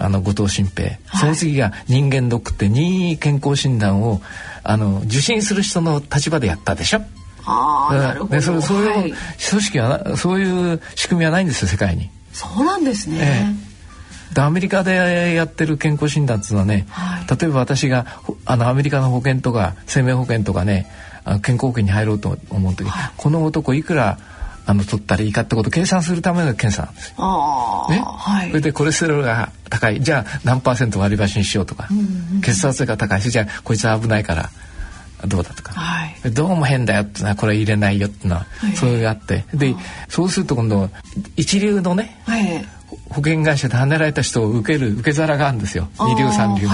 [0.00, 4.20] あの後藤新平、はい、その次が人間ドックって任意健康診断を
[4.62, 7.02] あの受診する人の立場でやったでしょ。
[7.44, 8.40] あなるほど。
[8.40, 9.14] そそういう
[9.50, 12.10] 組織は、そういう仕組みはないんですよ世界に。
[12.32, 13.56] そうなんですね。
[13.62, 18.06] えでアメリカでやってる健康診断っていうのはね、はい、例えば私が
[18.44, 20.86] あのアメリカの保険とか生命保険とかね
[21.42, 24.18] 健康保険に入ろうと思う時、はい、この男いくら
[24.66, 27.16] あの取ったらいいかってことを計算するための検査なんですよ。
[27.88, 30.00] ね、はい、それでコレステロールが高い。
[30.02, 32.02] じゃあ何パーセント割り箸にしようとか、うんう
[32.38, 34.50] ん、血圧が高いじゃあこいつは危ないから
[35.24, 39.44] どうだとか、はい、どうも変だよってのはこれ入れないよってのは、はい、そういうがあって。
[39.54, 39.74] で
[40.08, 40.90] そうすると今度
[41.36, 42.64] 一流のね、はい、
[43.08, 45.88] 保険会社で跳ねられた人を受ける受け皿があるんですよ。
[46.00, 46.72] 二流三流の。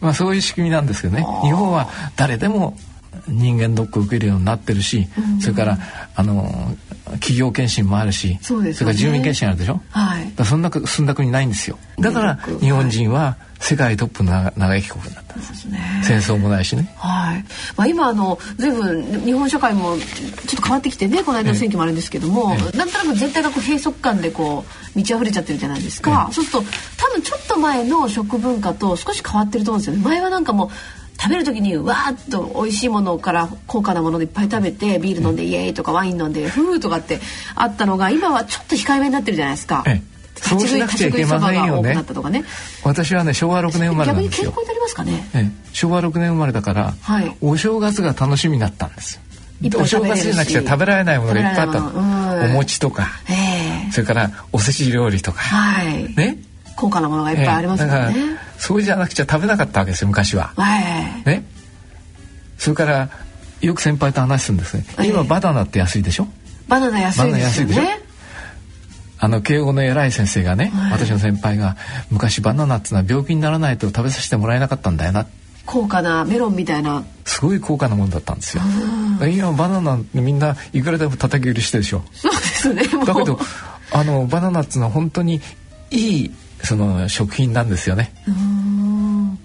[0.00, 2.76] まあそういう仕組みなんですけどね日本は誰でも
[3.28, 5.78] 人間ドックを受けるようになってるし、うん、それから
[6.14, 6.76] あの
[7.14, 11.78] 企業検診もあるしそ、ね,、れから住民検診あるでしょ、はい、だそんな進んだ国ないんですよ。
[11.98, 17.44] だから日本人は世界トップの長生き国になったんです、ね、戦争もないしね、はい。
[17.76, 30.02] まあ、今あの随分日本社会もちょっと変わってきてねこの間の選挙もあるんですけども、ええ、なんとなく全体がこう閉塞感でこう満ち溢れちゃってるじゃないですか、え、そうすると多分ちょっと前の食文化と少し変わってると思うんですよね。
[30.02, 30.70] 前はなんかもう
[31.20, 37.20] 食べる時にわーっと美味しいものから高価なものでいっぱい食べてビール飲んでイエーイとかワイン飲んでフーとかって
[37.54, 39.84] あったのが今はちょっと控えめになってるじゃないですか。
[39.86, 40.10] ええ。
[40.40, 41.94] そうしなくちゃいけませんよね。
[41.94, 42.44] ね
[42.82, 44.50] 私はね昭和6年生まれなんですよ。
[44.50, 45.30] 逆に健康になりますかね？
[45.34, 49.20] ええ、昭和6年生まれだから、はい、お正月が楽しみになったんです。
[49.76, 52.46] お正月じゃなくて食べられないものがいっぱいあった。
[52.46, 56.38] お餅とか、えー、それからおせち料理とか、はい、ね？
[56.76, 58.39] 高価なものがいっぱいありますもんね。
[58.60, 60.52] えー、そうじゃなくちゃ食べなかったわけですよ昔は。
[61.24, 61.44] ね。
[62.58, 63.08] それから
[63.60, 64.84] よく先輩と話すんですね。
[65.06, 66.28] 今バナナって安いでしょ？
[66.68, 68.00] バナナ安いですよね。
[69.18, 71.76] あの慶応の偉い先生がね、はい、私の先輩が
[72.10, 75.26] 昔バナナっていうのは病気にならないと食べさせてもらえなかったんだよな。
[75.66, 77.04] 高価なメロンみたいな。
[77.26, 78.62] すごい高価なものだったんですよ。
[79.30, 82.02] 今バナナみんないくらでも叩き売りしてるでしょ？
[82.12, 82.82] そうですね。
[83.04, 83.38] だけど
[83.92, 85.42] あのバナナっていうのは本当に
[85.90, 86.30] いい
[86.62, 88.14] その食品なんですよね。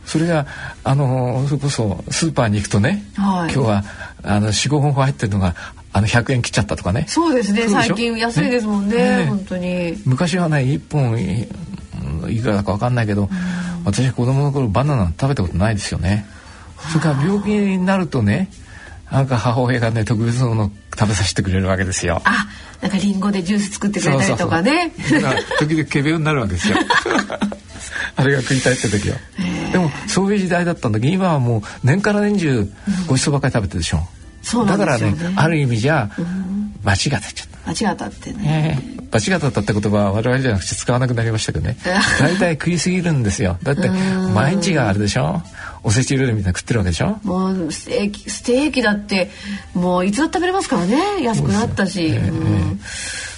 [0.05, 0.45] それが
[0.83, 3.83] あのそれこそスーパーに行くとね、はい、今日は
[4.23, 5.55] あの45本入ってるのが
[5.91, 7.05] あの100円切っちゃったとかね。
[7.07, 7.69] そうですね。
[7.69, 9.25] 最近安いですもんねね。
[9.27, 9.97] 本当に。
[10.05, 11.17] 昔はね1本
[12.29, 13.29] いくらだか分かんないけど、うん、
[13.85, 16.25] 私子供の頃バナナ食べたことないですよね。
[16.91, 18.49] それから病気になるとね
[19.09, 22.21] なんか母親がね特別なもの食べさせてくれるわけですよ。
[22.25, 22.47] あ
[22.81, 24.91] なんかリンゴでジュース作ってくれたりとかね。
[24.97, 25.67] そうそうそう。
[25.67, 26.77] 時々仮病になるわけですよ。
[28.17, 29.17] あれが食いたいって時は
[29.75, 32.71] でもそういう時代だったんだけど今はもう年から年中
[33.07, 33.99] ごちそうばっかり食べてるでしょ、
[34.61, 36.09] うん、だからねある意味じゃ
[36.85, 37.19] 間違ってちゃっ
[37.63, 37.71] た。
[37.71, 38.91] 間違ったってね、え。
[39.07, 41.77] ー、間違ったって言葉は我々じゃなくて使わなくなりましたけどね。
[42.21, 43.57] 大体食いすぎるんですよ。
[43.63, 45.41] だって毎日があるでしょ。
[45.83, 47.19] おせち料理みたいな食ってるわけでしょ。
[47.23, 49.31] もうステーキステーキだって
[49.73, 51.23] もういつだって食べれますからね。
[51.23, 52.13] 安くなったし、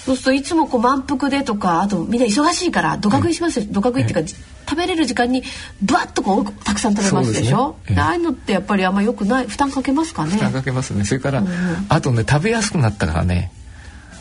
[0.08, 4.30] そうするといつもこう満腹でとかあとみんな忙しいからどか食いしますよ、どか食いっていうか、
[4.68, 5.42] 食べれる時間に
[5.82, 7.76] バッとこうたくさん食べますでしょ？
[7.86, 10.30] で、ね、ああいうのってやっぱりあんまよくない負担かけますかね？
[10.32, 11.04] 負担かけますね。
[11.04, 11.48] それから、うん、
[11.90, 13.52] あとね食べやすくなったからね。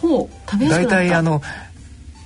[0.02, 0.95] ほう食べやすくなった。
[0.97, 1.41] 大体あの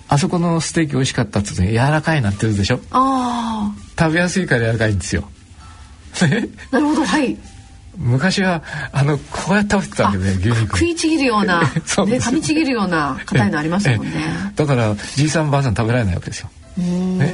[0.07, 2.79] あそこのステーキ美味しかったっつって柔らかいなって言うでしょ？
[2.89, 5.29] あ食べやすいから柔らかいんですよ。
[6.71, 7.37] なるほどはい
[7.97, 10.77] 昔はあのこうやって食べてたわけで、牛肉。
[10.77, 14.11] 食いちぎるような ね噛みちぎるような硬いのありますもんね。
[14.55, 16.49] だからじいさんばあさん食べられないわけですよ。
[16.77, 17.33] ね。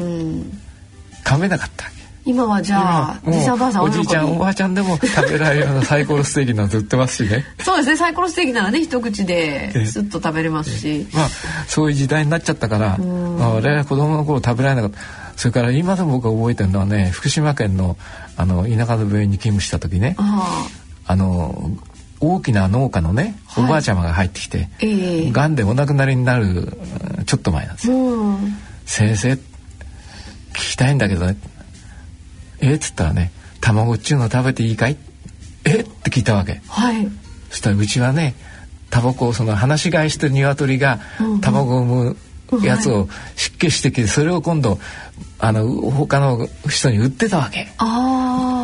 [1.24, 1.86] 噛めなかった
[2.26, 7.46] 今はじゃあじいさんばあさんおじいちゃんおばあちゃんでも食べられるようなサイコロステーキなんて売ってますしね。
[7.63, 11.08] そうですねサイコロステーキならね一口でスッと食べれますし。
[11.13, 11.30] まあ
[11.67, 17.95] そういう時代になっちゃったから、まあ、我々子供の頃食べられなかったそれから今でも僕が覚えてるのはね福島県の
[18.36, 20.17] あの田舎の病院に勤務した時ね
[21.06, 21.71] あの
[22.19, 24.86] 大きな農家のねおばあちゃまが入ってきて、はいえ。
[25.30, 26.76] ー、癌でお亡くなりになる
[27.28, 28.38] ちょっと前なんですよ。
[28.86, 29.39] 先生聞
[30.54, 31.38] きたいんだけどね。
[32.60, 34.97] えっつったらね卵っちゅうの食べていいかい？
[35.65, 36.62] えって聞いたわけ。
[36.67, 37.08] はい、
[37.52, 38.34] そしたらうちはね
[38.89, 41.00] タバコをその放し飼いしてる鶏が
[41.41, 42.17] 卵を産む
[42.64, 44.80] やつを湿気してきてそれを今度
[45.40, 47.68] あの他の人に売ってたわけ。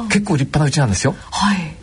[0.09, 1.15] 結構立派なうちなんですよ。
[1.31, 1.75] はい。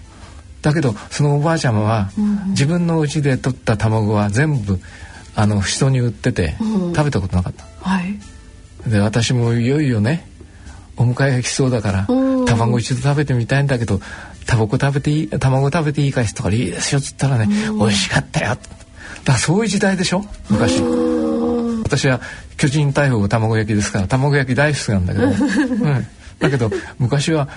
[0.63, 2.11] だけどそのおばあちゃまは、
[2.49, 4.81] 自分の家で取った卵は全部
[5.35, 7.65] あの人に売ってて、食べたことなかった。
[7.81, 8.19] はい、
[8.87, 10.29] で私もいよいよね
[10.97, 12.07] お迎えが来そうだから、
[12.47, 14.01] 卵一度食べてみたいんだけど
[14.47, 17.47] タバコ食べていい卵食べていいかしとかいいですよっつったらね、
[17.79, 18.49] 美味しかったよ。
[18.51, 18.63] だか
[19.33, 20.83] らそういう時代でしょ昔。
[21.90, 22.20] 私は
[22.57, 26.07] 巨人大砲卵焼きですから卵焼き大好きなんだけど、 うん、
[26.38, 27.48] だけど昔は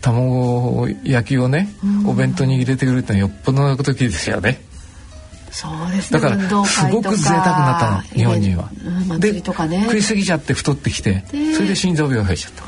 [0.00, 1.68] 卵焼きをね、
[2.06, 4.62] お弁当に入れてくれるってのはよっぽどのことですよね。
[5.52, 6.20] そうですね。
[6.20, 8.70] だからすごく贅沢になったの日本人は。
[9.08, 9.82] 祭りとかね。
[9.84, 12.64] 食い過ぎちゃって太ってきて、それで心臓病が増えちゃった。
[12.64, 12.66] っ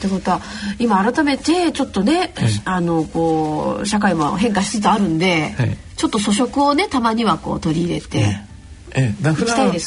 [0.00, 0.40] てことは
[0.78, 2.32] 今改めてちょっとね、
[2.64, 5.54] あのこう社会も変化しつつあるんで、
[5.96, 8.53] ちょっと粗食をねたまにはこう取り入れて。
[8.96, 9.78] ええ、だからね、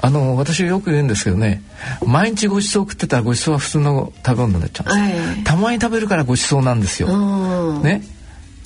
[0.00, 1.62] あの私よく言うんですけどね
[2.04, 7.78] 毎日ごちそう食ってたらごちそうは普通の食べ物になっちゃうんです、えたまに食べるからごちそうなんですよ。
[7.80, 8.02] ね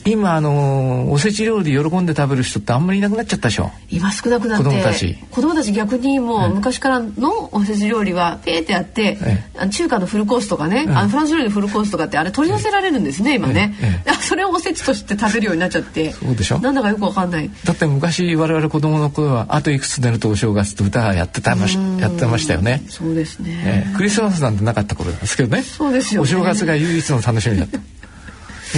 [0.06, 3.70] 今あのおせち料理で喜んで食べる人ってあんまりいなくなっちゃったでしょ。
[3.90, 5.16] 今少なくなって子供たち。
[5.30, 13.74] 子供たち逆にもう昔からのおせち料理はペーってやって、ええ、中華のフルコースとかね、あのフランス料理のフルコースとかってあれ取り寄せられるんですね今ね、
[14.20, 16.12] それをおせちとして食べるようになっちゃって。
[16.12, 16.58] そうでしょ。
[16.58, 17.50] なんだかよくわかんない。
[17.64, 22.82] だって昔我々子供の頃はあといくつ寝るとお正月って歌やってたましやってましたよね。
[22.88, 25.62] そうですね、クリスマスなんてなかった頃ですけどね。
[25.62, 27.78] そうですよ、ね、お正月が唯一の楽しみだった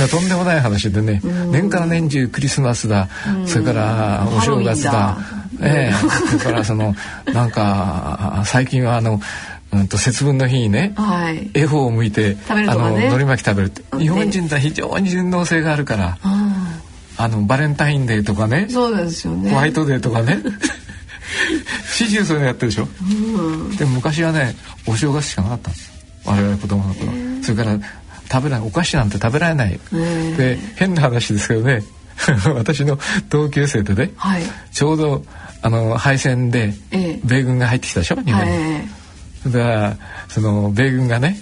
[0.09, 3.09] とんでもない話でね、年から年中クリスマスだ、
[3.47, 5.17] それからお正月だ、
[5.61, 6.09] ええ。
[6.29, 6.95] それからその
[7.33, 9.21] なんか最近はあの
[9.73, 13.83] うんと節分の日にね、はい、恵方を向いて、ね、あの海苔巻き食べるって。
[13.99, 16.19] 日本人は非常に順応性があるから、
[17.17, 19.51] あのバレンタインデーとかねそうですよね。
[19.51, 20.39] ホワイトデーとかね。
[21.87, 24.55] 始終そういうのやってるでしょ、うん、でも昔はね
[24.87, 25.91] お正月しかなかったんです
[26.25, 27.13] 我々子供の頃。
[27.43, 27.79] それから
[28.31, 29.79] 食べないお菓子なんて食べられない
[30.37, 31.83] で変な話ですけどね
[32.55, 35.25] 私の同級生でね、はい、ちょうど
[35.63, 36.75] あの敗戦で
[37.25, 38.51] 米軍が入ってきたでしょ日本に。
[38.51, 38.81] は
[39.47, 39.97] い、だから
[40.29, 41.39] その米軍がね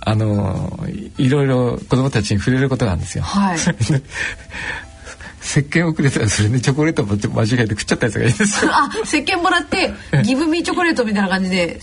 [0.00, 0.78] あの
[1.18, 3.24] いろいろ子供たちに触れることがあるんですよ。
[3.24, 3.56] はい、
[5.42, 8.70] 石鹸をくれたらそれでチョコレートも間違えて食っちゃったやつがいいですよ。
[8.72, 9.92] あ、石鹸もらって
[10.24, 11.80] ギブミチョコレートみたいな感じで。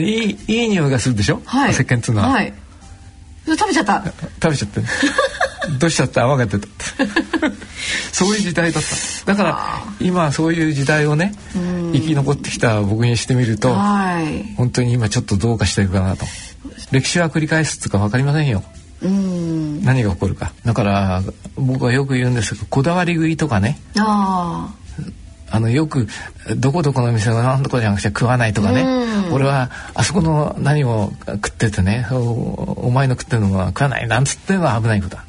[0.00, 1.40] いいいい匂いがするでしょ？
[1.44, 2.28] はい、石鹸っつうのは。
[2.28, 2.52] はい。
[3.46, 4.02] 食べちゃった。
[4.42, 4.80] 食べちゃって。
[5.78, 6.66] どうしちゃって泡が出た。
[8.12, 8.82] そういう時代だっ
[9.24, 9.32] た。
[9.32, 9.58] だから
[10.00, 11.34] 今そういう時代をね
[11.92, 13.74] 生き残ってきた僕にしてみると
[14.56, 16.24] 本当に今ちょっとどうかしてるかなと。
[16.92, 18.62] 歴史は繰り返すっていうか分かりませんよ。
[19.02, 19.82] うん。
[19.84, 20.52] 何が起こるか。
[20.64, 21.22] だから
[21.56, 23.78] 僕はよく言うんですけどこだわり食いとかね。
[23.98, 24.85] ああ
[25.60, 26.08] のよく
[26.56, 28.82] どこどこの店の何とこじゃなくて食わないとかね、
[29.28, 35.24] うん、俺はあそこの何を食っててねお前の食ってるのは食わないなんつってのは危ないことだ。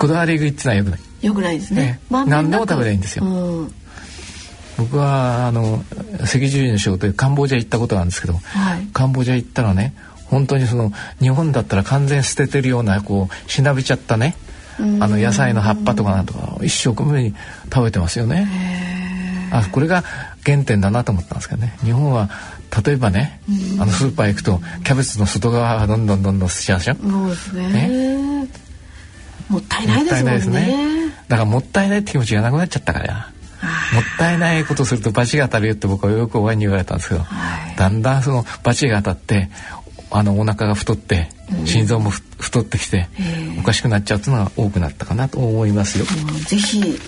[0.00, 1.00] こだわり食いってのはよくない。
[1.22, 3.74] よくないですね、ね何でも食べればいいんですよ、うん、
[4.76, 5.84] 僕はあの
[6.20, 9.94] 赤十字の仕事でカンボジア行ったことなんですけど、はい、カンボジア行ったらね
[10.26, 14.34] 本当にその日本だったら完全捨ててるようなこうしなびちゃったね
[15.00, 17.34] あの野菜の葉っぱとかなんとか一生懸命に
[17.72, 18.48] 食べてますよね。
[19.52, 20.02] あこれが
[20.44, 21.76] 原点だなと思ったんですけどね。
[21.82, 22.30] 日本は
[22.84, 23.40] 例えばね
[23.78, 26.94] あのスーパー行くとキャベツの外側がどんどんどんどん捨てちゃうでしょ。
[26.94, 28.48] そうですね。
[29.48, 30.66] もったいないですね、
[31.08, 33.28] ね、だからもったいないって気持ちがなくなっちゃったから。
[33.92, 39.50] もったいないことすると罰が当たるよって僕はよく親に言われたんですけど、はい、だんだんその罰が当たって
[40.10, 41.28] あのお腹が太って
[41.64, 43.08] 心臓も太ってきて、
[43.58, 46.04] おかしくなっちゃうっていうのが多くなったかなと思いますよ。
[46.46, 46.98] ぜひ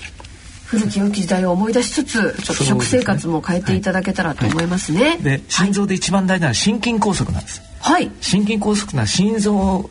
[0.65, 5.01] 古き良き時代を思い出しつつちょっと食生活も変えていただけたらと思いますね。
[5.01, 7.63] はいはい、で心臓で一番大事なのは心筋梗塞なんです。
[7.81, 8.11] はい。
[8.21, 9.91] 心筋梗塞な心臓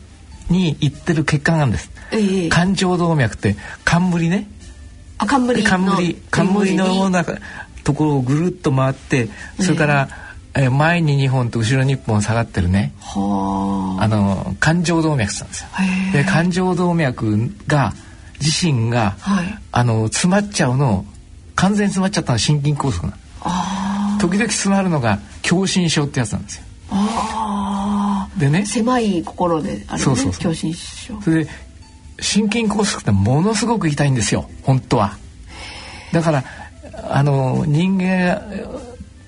[0.50, 1.90] に行ってる血管なんです。
[2.12, 4.48] えー、冠状動脈って冠ね。
[5.18, 7.24] あ冠冠冠のような
[7.84, 9.28] ところをぐるっと回って
[9.60, 10.23] それから、えー
[10.56, 15.68] え前に2本と後ろに1本下がってるねあの冠状動脈なんですよ。
[16.12, 17.92] で冠状動脈が
[18.40, 21.04] 自身が、はい、あの詰まっちゃうの
[21.56, 24.18] 完全に詰まっちゃったのは心筋梗塞なの。
[24.20, 26.64] 時々詰まるのが狭心症ってやつなんですよ。
[28.38, 31.20] でね狭い心である、ね、そうそうそう狭心症。
[31.20, 31.50] それで
[32.20, 35.18] 心筋梗塞ってものすごく痛いんですよ本当は。
[36.12, 36.44] だから
[37.08, 38.40] あの人間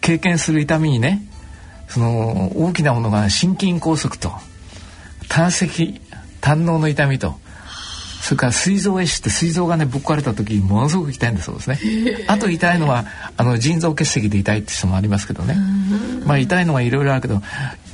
[0.06, 1.20] 経験する痛みにね
[1.88, 4.30] その大きなものが心筋梗塞と
[5.28, 6.00] 胆石
[6.40, 7.34] 胆のの痛みと
[8.22, 11.78] それから膵臓壊死って膵臓がねぶっ壊れた時ものすごく痛いんだそうですね。
[12.28, 13.04] あと痛いのは
[13.36, 15.56] あの腎臓結石で痛いって人もありますけどね。
[16.24, 17.42] まあ痛いのはいろいろあるけど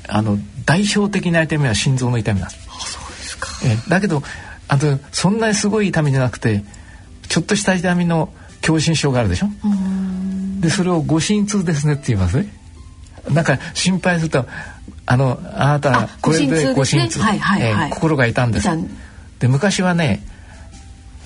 [0.08, 2.68] あの代表的な痛みは心臓の痛みなんです。
[2.68, 3.48] あそうですか。
[3.64, 4.22] えだけど
[4.68, 6.62] あとそんなにすごい痛みじゃなくて
[7.28, 8.32] ちょっとした痛みの
[8.64, 9.48] 狭心症があるでしょ？
[10.60, 12.38] でそれをご心痛ですねって言います？
[12.38, 12.46] ね。
[13.30, 14.46] なんか心配すると
[15.06, 17.40] あのあなたこれでご心痛、ね？
[17.60, 18.68] えー、心が痛んです。
[19.40, 20.22] で昔はね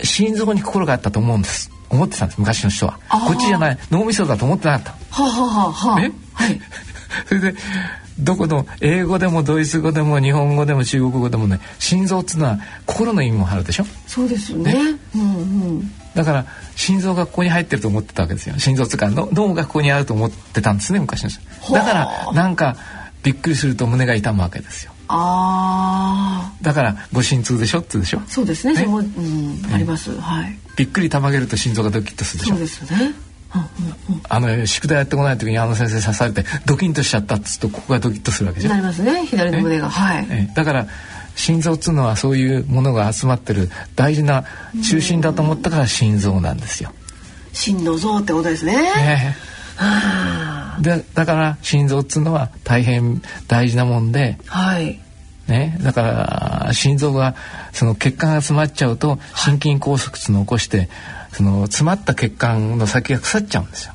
[0.02, 1.70] 心臓に心があったと思うんです。
[1.88, 2.98] 思ってたんです昔の人は。
[3.08, 3.78] こっちじゃない。
[3.90, 5.22] 脳みそだと思ってなかった。
[5.22, 5.94] はははは。
[5.94, 6.12] はい、
[7.28, 7.54] それで
[8.18, 13.86] どこの英語でもドイツ語でも日本語でも中国語でもね心臓っていうのは心の意味もあるでしょ？
[14.06, 15.92] そうですよね、ね、うんうん。
[16.14, 16.46] だから
[16.76, 18.58] 心臓がここに入ってると思ってたわけですよ。
[18.58, 21.40] 心臓つか脳がここにあると思ってたんですね昔の人。
[21.72, 22.76] だからなんか
[23.22, 24.92] びっくりすると胸が痛むわけですよ。
[25.08, 27.80] ああだからご心痛でしょ？
[27.80, 28.20] ってでしょ？
[28.26, 28.74] そうですね。
[28.74, 28.84] ね？
[28.84, 30.58] そうん、あります、はい。
[30.76, 32.54] びっくりたまげると心臓がドキッとするでしょ？
[32.54, 33.14] そうですよね
[34.28, 39.24] あの宿題やってこない時にあの先生刺されてドキンとしちゃったっつとここがドキッとするわけじゃなりますね。
[39.26, 39.88] 左の胸が。
[39.88, 40.52] はい。
[40.54, 40.86] だから
[41.36, 44.44] 心臓っつうのはそういうものが集まってる大事な
[44.82, 46.92] 中心だと思ったから心臓なんですよ。
[47.52, 48.74] 心の臓ってことですね。
[48.74, 49.36] ね
[50.80, 54.98] でだから心臓っつうのは大変大事なもんで、はい、
[55.46, 56.02] ね、だか
[56.66, 57.34] ら心臓が
[57.72, 60.88] その血管が詰まっちゃうと心筋梗塞っていうのを起こして、
[61.32, 63.92] その詰まった血管の先が腐っちゃうんですよ。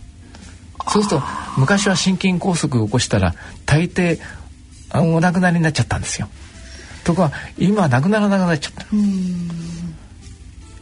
[0.88, 1.24] そうすると
[1.58, 3.36] 昔は心筋梗塞を起こしたら
[3.66, 4.20] 大抵
[4.94, 6.30] お亡くなりになっちゃったんですよ。
[7.04, 8.86] とか今なくならなくなっちゃった。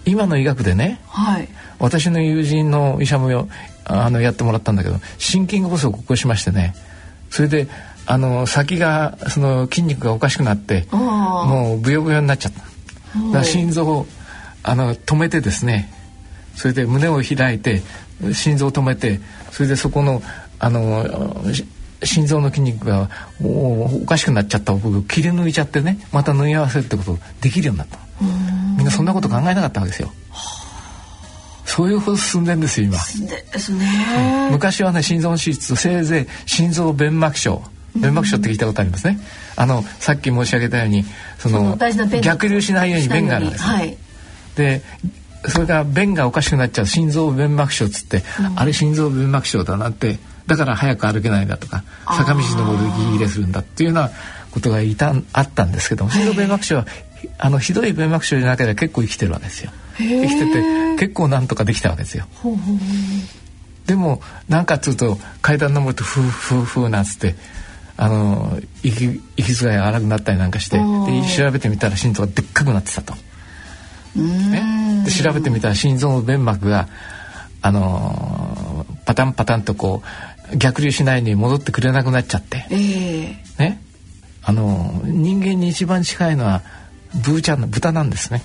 [0.05, 1.47] 今の医学でね、はい、
[1.78, 3.47] 私の友人の医者も
[3.86, 6.74] あのやってもらったんだけど心筋梗塞を起こしましてね
[7.30, 7.67] それで
[8.05, 12.59] あの先がその筋肉がおかしくなってもうブヨブヨになっちゃった。
[12.59, 14.05] だから心臓を
[14.63, 15.91] あの止めてですね
[16.55, 17.82] それで胸を開いて
[18.34, 19.20] 心臓を止めて
[19.51, 20.22] それでそこの
[20.59, 21.05] あの
[22.03, 23.09] 心臓の筋肉が
[23.43, 27.99] おかしくなっちゃった僕切り抜いちゃってねまた縫い合わせるってことできるようになった
[28.77, 30.11] みんなそんなこと考えなかったわけですよ。
[31.65, 32.97] そういうほど進んでんですよ今。
[32.97, 33.87] ですね、
[34.47, 37.61] うん、昔はね心臓の手術せいぜい心臓弁膜症。
[37.95, 39.19] 弁膜症って聞いたことありますね。
[39.55, 41.05] あのさっき申し上げたように
[41.37, 41.77] その
[42.21, 43.97] 逆流しないように弁があるんです、ね、はい、
[44.55, 44.81] で
[45.47, 46.85] それが弁がおかしくなっちゃう。
[46.85, 50.17] 心臓弁膜症っつって、うん、あれ心臓弁膜症だなって
[50.55, 54.11] だから早く歩けないんだとか坂道登る息切れするんだっていうような
[54.51, 56.85] ことがいたあったんですけども心臓弁膜症は
[57.37, 59.71] あのひどい弁膜症じゃなければ結構生きてるわけですよ。
[59.97, 62.25] 生きてて結構なんとかできたわけですよ。
[63.85, 67.35] でもなんかっつうと階段登るとフーフーフーなんつって
[67.97, 70.83] あの息息遣いが荒くなったりなんかしてで
[71.35, 73.13] 調べてみたら心臓がでっかくなってたと。
[74.15, 76.87] ね、で調べてみたら心臓の弁膜が
[77.61, 80.07] あのー、パタンパタンとこう
[80.55, 83.81] 逆流しないに戻ってくれなくなっちゃって、えー、ね。
[84.41, 86.61] あのー、人間に一番近いのは
[87.25, 88.43] ブーちゃんの豚なんですね。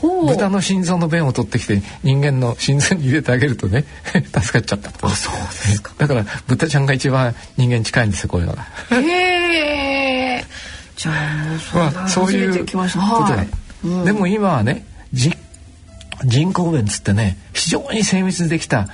[0.00, 3.84] 豚の心臓の弁を取ってきて人間の心臓に入れてあげるとね
[4.32, 5.92] 助かっちゃったあそうですか。
[5.98, 8.66] だから豚ちゃんが一番人間近いんですよこういうのが。
[8.90, 10.44] へえ。
[10.96, 13.48] じゃあもうそ,、まあ、そういうことだ、はい
[13.84, 15.34] うん、でも今はね人
[16.24, 18.88] 人工弁つってね非常に精密にできた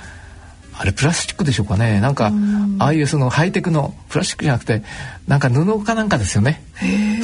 [0.79, 1.99] あれプラスチックでしょうかね。
[1.99, 2.31] なんか
[2.79, 4.83] ああいうそのハイテクのプラスチックじゃなくて
[5.27, 6.61] なんか布かなんかですよね。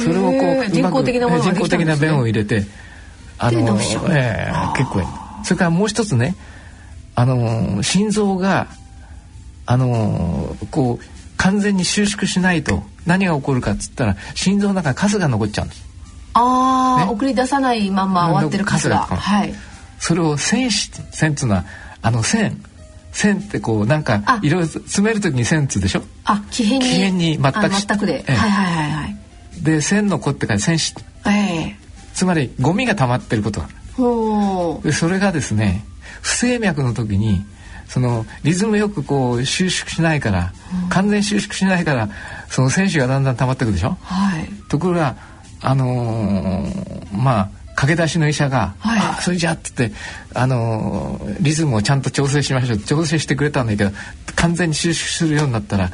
[0.02, 2.66] それをこう人工的なもの人工的な弁を入れて
[3.38, 3.60] あの、
[4.10, 5.02] えー、結構
[5.44, 6.34] それからもう一つね
[7.14, 8.66] あの心臓が
[9.66, 11.04] あのこう
[11.36, 15.84] 完全に収縮しないと何が起こるかっつったら心臓の中にカスが残っちゃうんです。
[16.32, 19.02] ああ、ね、送り出さないまま終わってるカスが。
[19.02, 19.54] はい。
[20.00, 21.64] それを線線っつうのは
[22.02, 22.60] あの線
[23.14, 26.02] 線ってこうなんかいろいろ詰める時に線つでしょ？
[26.24, 26.84] あ、気変に。
[26.84, 28.24] 気変に全く全くで。
[28.28, 29.16] ええ、はいはいはいはい。
[29.62, 30.94] で線の子ってから線子。
[31.26, 31.76] ええ
[32.12, 34.82] つまりゴミが溜まってることがある。
[34.82, 35.84] でそれがですね
[36.20, 37.44] 不整脈の時に
[37.86, 40.52] そのリズムよくこう収縮しないから、
[40.84, 42.08] うん、完全収縮しないから
[42.48, 45.16] その選手がだんだん溜まってくるでしょ、はい、ところが
[45.60, 49.96] あのー、まあ駆け出しの医者が「はい、あそれじゃ」って言って、
[50.34, 53.90] あのー、リズムをちゃんと調整しましょう調整してくれたんだけど
[54.36, 55.90] 完全に収縮するようになったら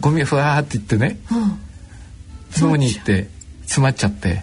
[0.00, 1.58] ゴミがふわーっていってね、うん、
[2.68, 3.28] 脳に行って
[3.62, 4.42] 詰まっちゃって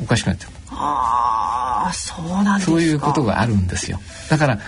[0.00, 0.50] おかしくなっちゃう。
[0.72, 4.00] ああそうなんそういうことがあるんですよ。
[4.28, 4.58] だから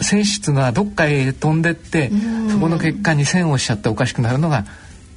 [0.00, 2.10] 繊維質がどっかへ飛んでって
[2.50, 4.64] そこの血管に線をしちゃっておかしくなるのが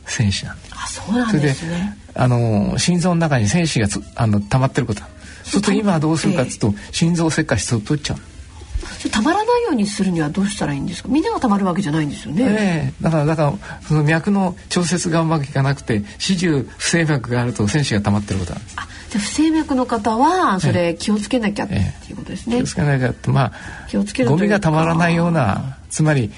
[0.05, 0.73] 繊維なんです。
[0.75, 1.97] あそうなんですね。
[2.13, 5.01] あの心臓の中に繊維がつあの溜まってること
[5.51, 8.17] すると今どうするかっつうと、えー、心臓切開質を取っちゃう。
[9.09, 11.09] たまらないようにするにはどうしたらいいんですか？
[11.09, 13.53] みんながたまるわけじゃないんですよね、えー、だからだから
[13.87, 18.75] その脈の調節がうまくいかなくて始終不整脈があると繊維が溜まってることなんです。
[18.77, 21.75] あじゃ不整脈の方はそれ気をつけなきゃって
[22.09, 23.51] いうことですね、えー、気をつけなきゃってまあ
[23.89, 26.31] 気をつけるゴミがたまらないようなつまり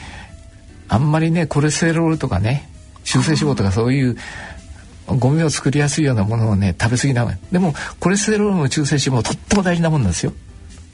[0.88, 2.70] あんまりねコレステロールとかね
[3.04, 4.18] 中性脂肪とかそういう
[5.08, 10.34] ゴミを作りやすいようなものをね食べ過ぎなでもコレステロールも中性脂肪とっても大事なもんなんですよ。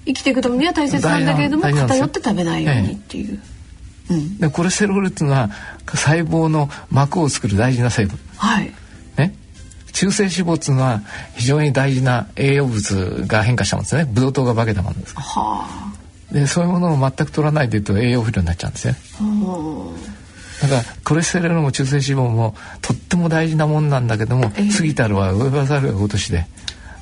[0.06, 3.40] 生きていくためには大切なんだけれども偏って食べないようにっていう、
[4.10, 5.50] ええ、うん、でコレステロールっていうのは
[5.86, 8.18] 細胞の膜を作る大事な成分。
[8.38, 8.74] はい。
[9.18, 9.36] ね。
[9.92, 11.02] 中性脂肪っていうのは
[11.36, 14.06] 非常に大事な栄養物が変化したものですね。
[14.12, 16.00] ブドウ糖が化けたものですはあ。
[16.32, 18.96] でそういうものを全く取らないでいると栄養不良になっちゃうんですね
[20.62, 26.46] だからコレステロールも中性脂肪もとっても大事なもんなんだけども、えー、過ぎたるは上ばざるが落としで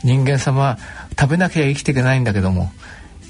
[0.03, 0.77] 人間様は
[1.19, 2.71] 食べなきゃ生きていけないんだけども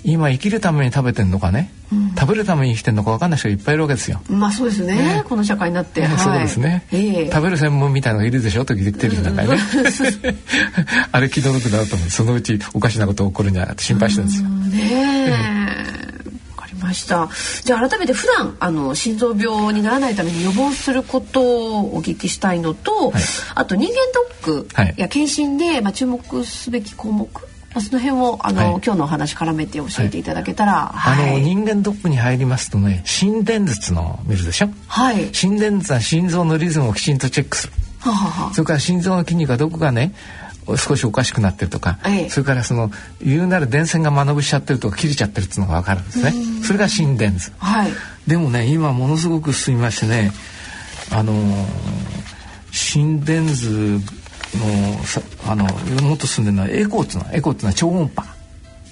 [0.03, 4.21] 今生きるために食べてんのかね、うん、食べるために生きてんのか分かんない人がいっぱいいるわけですよ。
[4.29, 5.23] まあそうですね、ね。
[5.27, 8.63] この社会になって、ねはい、そうですね、えー、食べる専門みたいのがいるでしょ？
[8.63, 9.57] と言ってる中にね、
[11.11, 12.09] あれ気の毒だと思う。
[12.09, 14.49] そのうちおかしなこと起こるんじゃないかと心配してるんですよ。
[14.49, 16.06] ね
[16.87, 17.29] ました。
[17.63, 23.21] じゃあ改めて普段あの心臓病にならないために予防することをお聞きしたいのと、はい、
[23.55, 27.29] あと人間ドックや検診で、まあ、注目すべき項目
[27.79, 37.73] その辺をあの、はい、今日のお話絡めて教えていただけたら、はい、あの人間ドックに入りますとね心電図の見るでしょ、はい、心電図は心臓のリズムをきちんとチェックする。
[37.99, 40.13] はははそれから心臓の筋肉がどこかね
[40.75, 42.91] 少しおかしくなってるとか、ええ、それからその
[43.21, 46.33] 言うなら電線が間延びしちゃってるとか切れちゃってるっていうのが分かるんですね。
[46.63, 47.91] それが心電図、はい、
[48.27, 50.31] でもね今ものすごく進みましてね
[51.11, 51.65] あのー、
[52.71, 53.99] 心電図
[54.55, 55.65] のさあの
[56.03, 58.23] もっと進んでるのはエコーっていうのはエコーっていうのは超音波。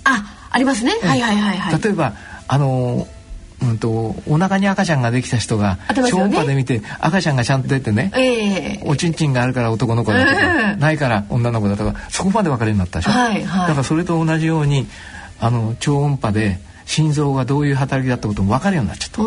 [0.05, 1.82] あありますね、はいはいはいはい。
[1.82, 2.13] 例えば
[2.47, 3.07] あの
[3.70, 5.78] うんとお腹に赤ちゃんができた人が、
[6.09, 14.88] 超音波で見て赤ちゃんがちゃんと出てね、えー、おちんちんがあるから男の子だとか、えー、ないから女の子だとかそこまで分かるようになったでしょ、はいはい、だからそれと同じように
[15.39, 19.22] あの超音波で心臓がどういう働きだったことも分かるようになっちゃった。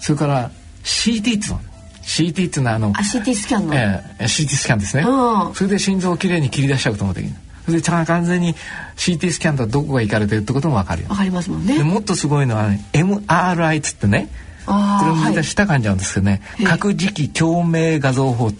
[0.00, 0.50] それから
[0.82, 1.60] CT っていうの
[2.02, 7.34] CT っていうのはあのあ CT スキャンの、えー、CT スキャンですね、うん、それで心臓をきれいに切り出しちゃうこともできる
[7.66, 8.54] それで完全に
[8.96, 11.82] CT スキャンとどこが行かれてるってことも分かるよ分かりますもんね。
[11.82, 14.28] もっとすごいのは、ね、MRI っつってね
[14.66, 18.50] これも出した感じなんですけどね、はい、核磁気共鳴画像法。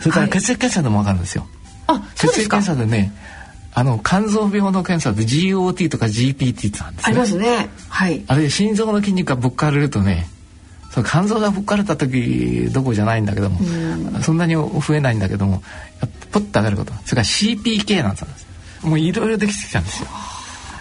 [0.00, 1.46] それから血液検査でも分かるんですよ、
[1.86, 3.12] はい、あ血液検査でね
[3.72, 7.08] あの肝臓病の検査で GOT とか GPT ってなんですね。
[7.08, 7.68] ありますね。
[7.88, 8.22] はい。
[8.28, 10.26] あれ心臓の筋肉がぶっかれるとね
[10.90, 13.58] その肝臓がぶっかれた時どこじゃないんだけども、
[14.22, 15.60] そんなに増えないんだけども
[16.30, 16.92] ポッと上がること。
[17.04, 18.43] それから CPK なんです
[18.84, 20.08] もういろいろできてきたんですよ。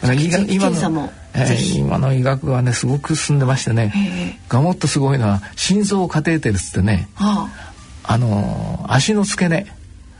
[0.02, 4.40] だから今の、えー、今の医学はねすごく進んでましてね。
[4.50, 9.66] がもっとすごいのは心臓カテーテルっつってねあの足の付け根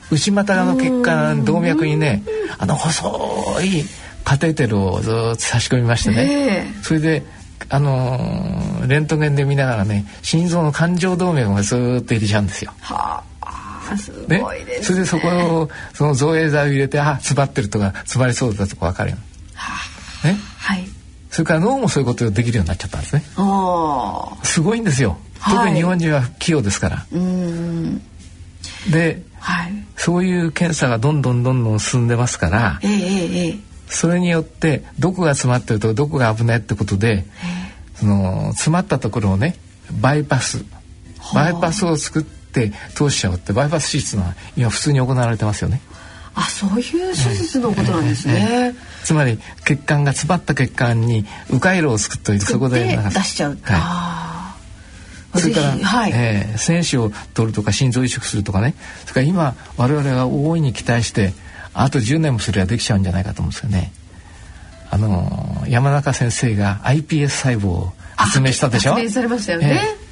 [0.10, 2.24] 内股の血管動脈にね
[2.58, 3.84] あの細い
[4.24, 6.74] カテーテルをずっと差し込みましてね。
[6.82, 7.24] それで
[7.70, 12.74] あのー、レントゲンで見ながらね心臓の冠状動脈がずっと入れちゃうんですよ。
[12.82, 13.33] はあ
[14.28, 14.44] ね、
[14.82, 19.18] それでそこをその造影剤を入れてあ詰まってるとか詰まりそうだとか分かるよ。
[19.56, 19.74] は
[20.24, 20.88] あ、ね、はい。
[21.30, 23.24] それから脳もそういうことができるようになっちゃったんですね。
[24.44, 25.18] すごいんですよ。
[25.44, 26.98] 特に日本人は器用ですから。
[26.98, 27.06] は
[28.88, 37.26] い、で、はい、そういう検査がどんどんどんどん進んでますから、えー、えー、それによってどこが詰まってるとかどこが危ないってことで、
[37.96, 39.56] その詰まったところをね
[40.00, 40.64] バイパス。
[41.34, 42.43] バイパスを作って
[42.96, 45.82] 通しちゃうってバイパス手術は今普通に行われてますよね。
[46.36, 48.74] あそういう手術のことなんですね。
[49.04, 53.58] つまり血管が詰まった血管に迂回路を作っといてそこで出しちゃう。
[53.62, 54.40] は
[55.36, 55.40] い。
[55.40, 61.34] それから、はい、えー、選手を取るとか心臓移植するとかねそれから今我々が大いに期待して
[61.74, 63.92] あと10年もすればできちゃうんじゃないかと思うんですよね。
[64.92, 68.92] あの山中先生が iPS 細胞を発明したでしょ？
[68.94, 69.82] 発明されましたよね。
[69.84, 70.03] えー、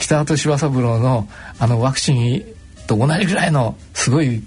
[0.00, 1.28] 北里柴三郎の
[1.58, 2.44] あのワクチン
[2.86, 4.38] と同じぐらいのすごいイ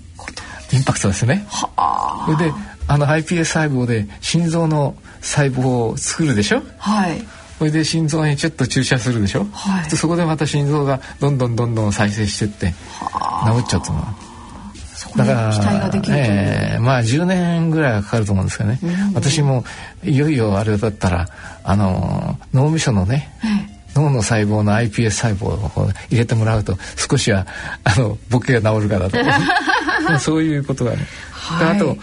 [0.77, 1.45] ンパクトですね。
[2.25, 2.53] それで
[2.87, 6.61] あの iPS 細胞で心臓の細胞を作るでしょ？
[6.77, 7.21] はい。
[7.59, 9.45] それで心臓にちょっと注射するでしょ？
[9.53, 9.89] はい。
[9.91, 12.73] そこでまた心臓がどんどんどんどん再生してって治
[13.59, 14.05] っちゃうと思う。
[15.17, 18.79] だから期待ができるえー、まあ10年ぐらいはかかると思うんですけどね、
[19.13, 19.63] 私も
[20.03, 21.27] いよいよあれだったら
[21.63, 23.31] あの脳みそのね、
[23.95, 26.77] 脳の細胞の iPS 細胞を入れてもらうと
[27.09, 27.47] 少しは
[27.83, 29.17] あのボケが治るからと。
[30.19, 31.05] そういうことがね。
[31.31, 31.97] はい、あと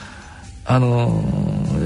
[0.64, 1.24] あの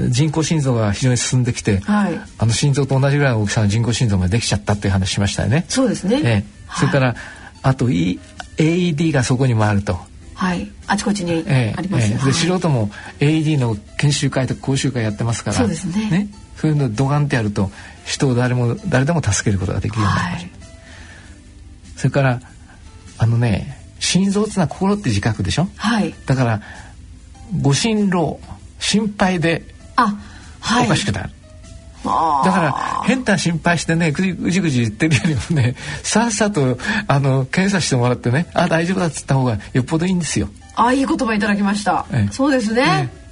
[0.09, 5.65] 人工心臓が非常に進んできて、はい、あの心臓と同じぐらいの大きさの人工心臓ができちゃったっていう話しましたよね。
[5.67, 6.21] そうですね。
[6.23, 7.15] えー、それから、はい、
[7.63, 8.19] あと、e、
[8.57, 9.99] AED がそこにもあると。
[10.35, 15.57] はい、あちこちにあります、えええ、で素人も AED の研修会とか講習会やってますから。
[15.57, 16.09] そうですね。
[16.09, 17.71] ねそういうのドガンってやると
[18.05, 22.41] 人を誰も誰でも助けることができるようになりました、はい、それから
[23.17, 26.61] あのね心臓っていうのは心って自覚でしょ、はい、だから
[27.61, 28.39] ご心労
[28.79, 29.63] 心配で
[30.83, 31.29] おかしくなる、
[32.03, 32.09] だ
[32.51, 36.77] から変な心配してねぐじぐじ言ってるよりもねさっさと
[37.07, 40.49] あの検査してもらってねあ大丈夫だっつった方がよっぽどいいんですよ。
[40.75, 42.05] あいい言葉いただきました。
[42.11, 42.83] ええ、そうですね。
[42.83, 43.24] うん、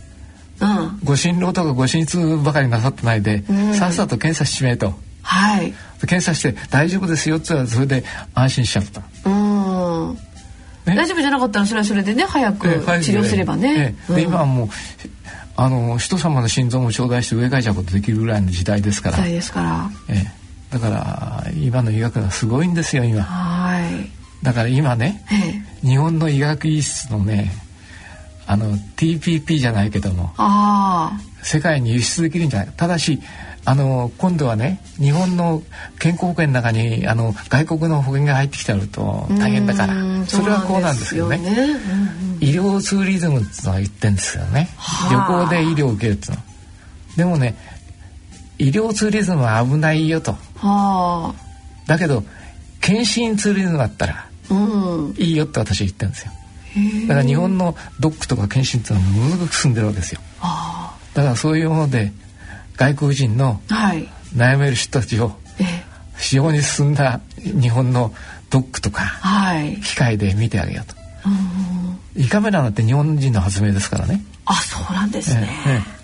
[1.04, 4.93] ご心労とかご心痛ばかりなさってないで、うん、さっさと検査しちめえと。
[5.22, 5.74] はい。
[6.01, 9.01] 検査して大丈夫ですよってそれで安心しちゃった。
[9.30, 10.18] うん。
[10.86, 13.95] ね、大丈夫じゃなかったらそれはそれでね早く治療すればね。
[14.10, 14.70] で今はもう
[15.56, 19.18] あの人様の心臓も頂戴して植え替えちゃうことできるぐらいの時代ですから。
[19.18, 19.89] 時代ですから。
[20.10, 23.24] ええ、だから今の医学はすごいんですよ今。
[23.24, 24.10] はい。
[24.43, 27.51] だから今ね、ええ、日本の医学医室のね
[28.45, 30.33] あの TPP じゃないけども。
[31.43, 32.73] 世界に輸出できるんじゃない。
[32.75, 33.19] ただし
[33.65, 35.61] あの今度はね日本の
[35.99, 39.93] 健康保険の中にあの外国の保険が入ってきてると大変だから。
[40.25, 44.69] それはこうなんですよね、ねうんうん、医療ツーリズムっていうのは言ってんですよね。
[45.11, 46.43] 旅行で医療を受けるっていうの。
[47.17, 47.55] でもね
[48.57, 50.35] 医療ツーリズムは危ないよと。
[51.87, 52.23] だけど
[52.79, 54.27] 検診ツーリズムだったら
[55.17, 56.31] いいよって私は言ってるんですよ
[57.07, 60.21] だから日本のドックとか検診っていうのはものすごく進んでるわけですよ
[61.13, 62.11] だからそういうもので
[62.76, 63.61] 外国人の
[64.36, 65.34] 悩める人たちを
[66.17, 68.13] 非常に進んだ日本の
[68.49, 69.19] ドックとか
[69.84, 70.95] 機械で見てあげようと。
[72.15, 74.21] 胃カメラなんて日本人の発明ですからね。
[74.45, 75.49] あ、そうなんですね。
[75.67, 76.03] ええ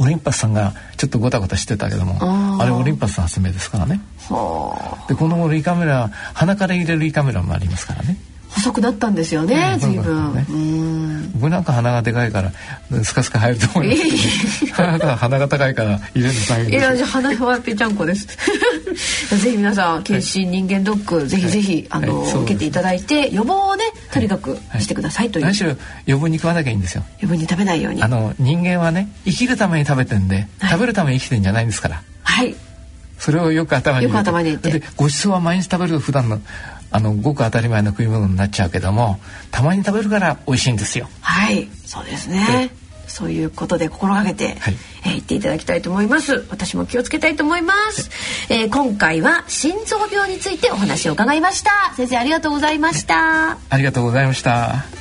[0.00, 2.16] オリンパスさんがちょっとごたごたしてたけども
[2.58, 4.00] あれオリンパスの発明ですからね。
[5.08, 8.16] でこの胃カメラ鼻から入れる胃カメラもありますからね。
[8.50, 10.44] 細くなったんですよね、随分、ね、
[11.34, 12.52] 僕なんか鼻がでかいから
[13.04, 14.66] スカスカ入ると思います。
[14.66, 18.26] けど鼻が高いから入れるの大変いやじゃ鼻はぺちゃんこです。
[19.36, 25.76] ぜひ皆さん検診人間ドックぜひぜひあの、受けていただいて予防をねとにかくしてくださいという、何しろ
[26.06, 27.04] 余分に食わなきゃいいんですよ。
[27.18, 28.02] 余分に食べないように。
[28.02, 32.02] あの人間はね生きるために食べてんで、食べるために生きてんじゃないんですから。
[32.24, 32.54] はい。
[33.18, 34.86] それをよく頭によく頭に入れて。
[34.96, 36.40] ごちそうは毎日食べる普段の
[36.90, 39.20] あのごく当たり前の食い物になっちゃうけども
[39.50, 41.08] たまに食べるから美味しいんですよ。
[41.20, 42.70] はいそうですね。
[43.06, 46.46] そういうことで心がけて、はい、えー、言っていただきたいと思います。
[46.48, 48.08] 私も気をつけたいと思います、
[48.48, 51.92] えー、今回は心臓病についてお話を伺いました。
[51.96, 54.99] 先生ありがとうございました、ありがとうございました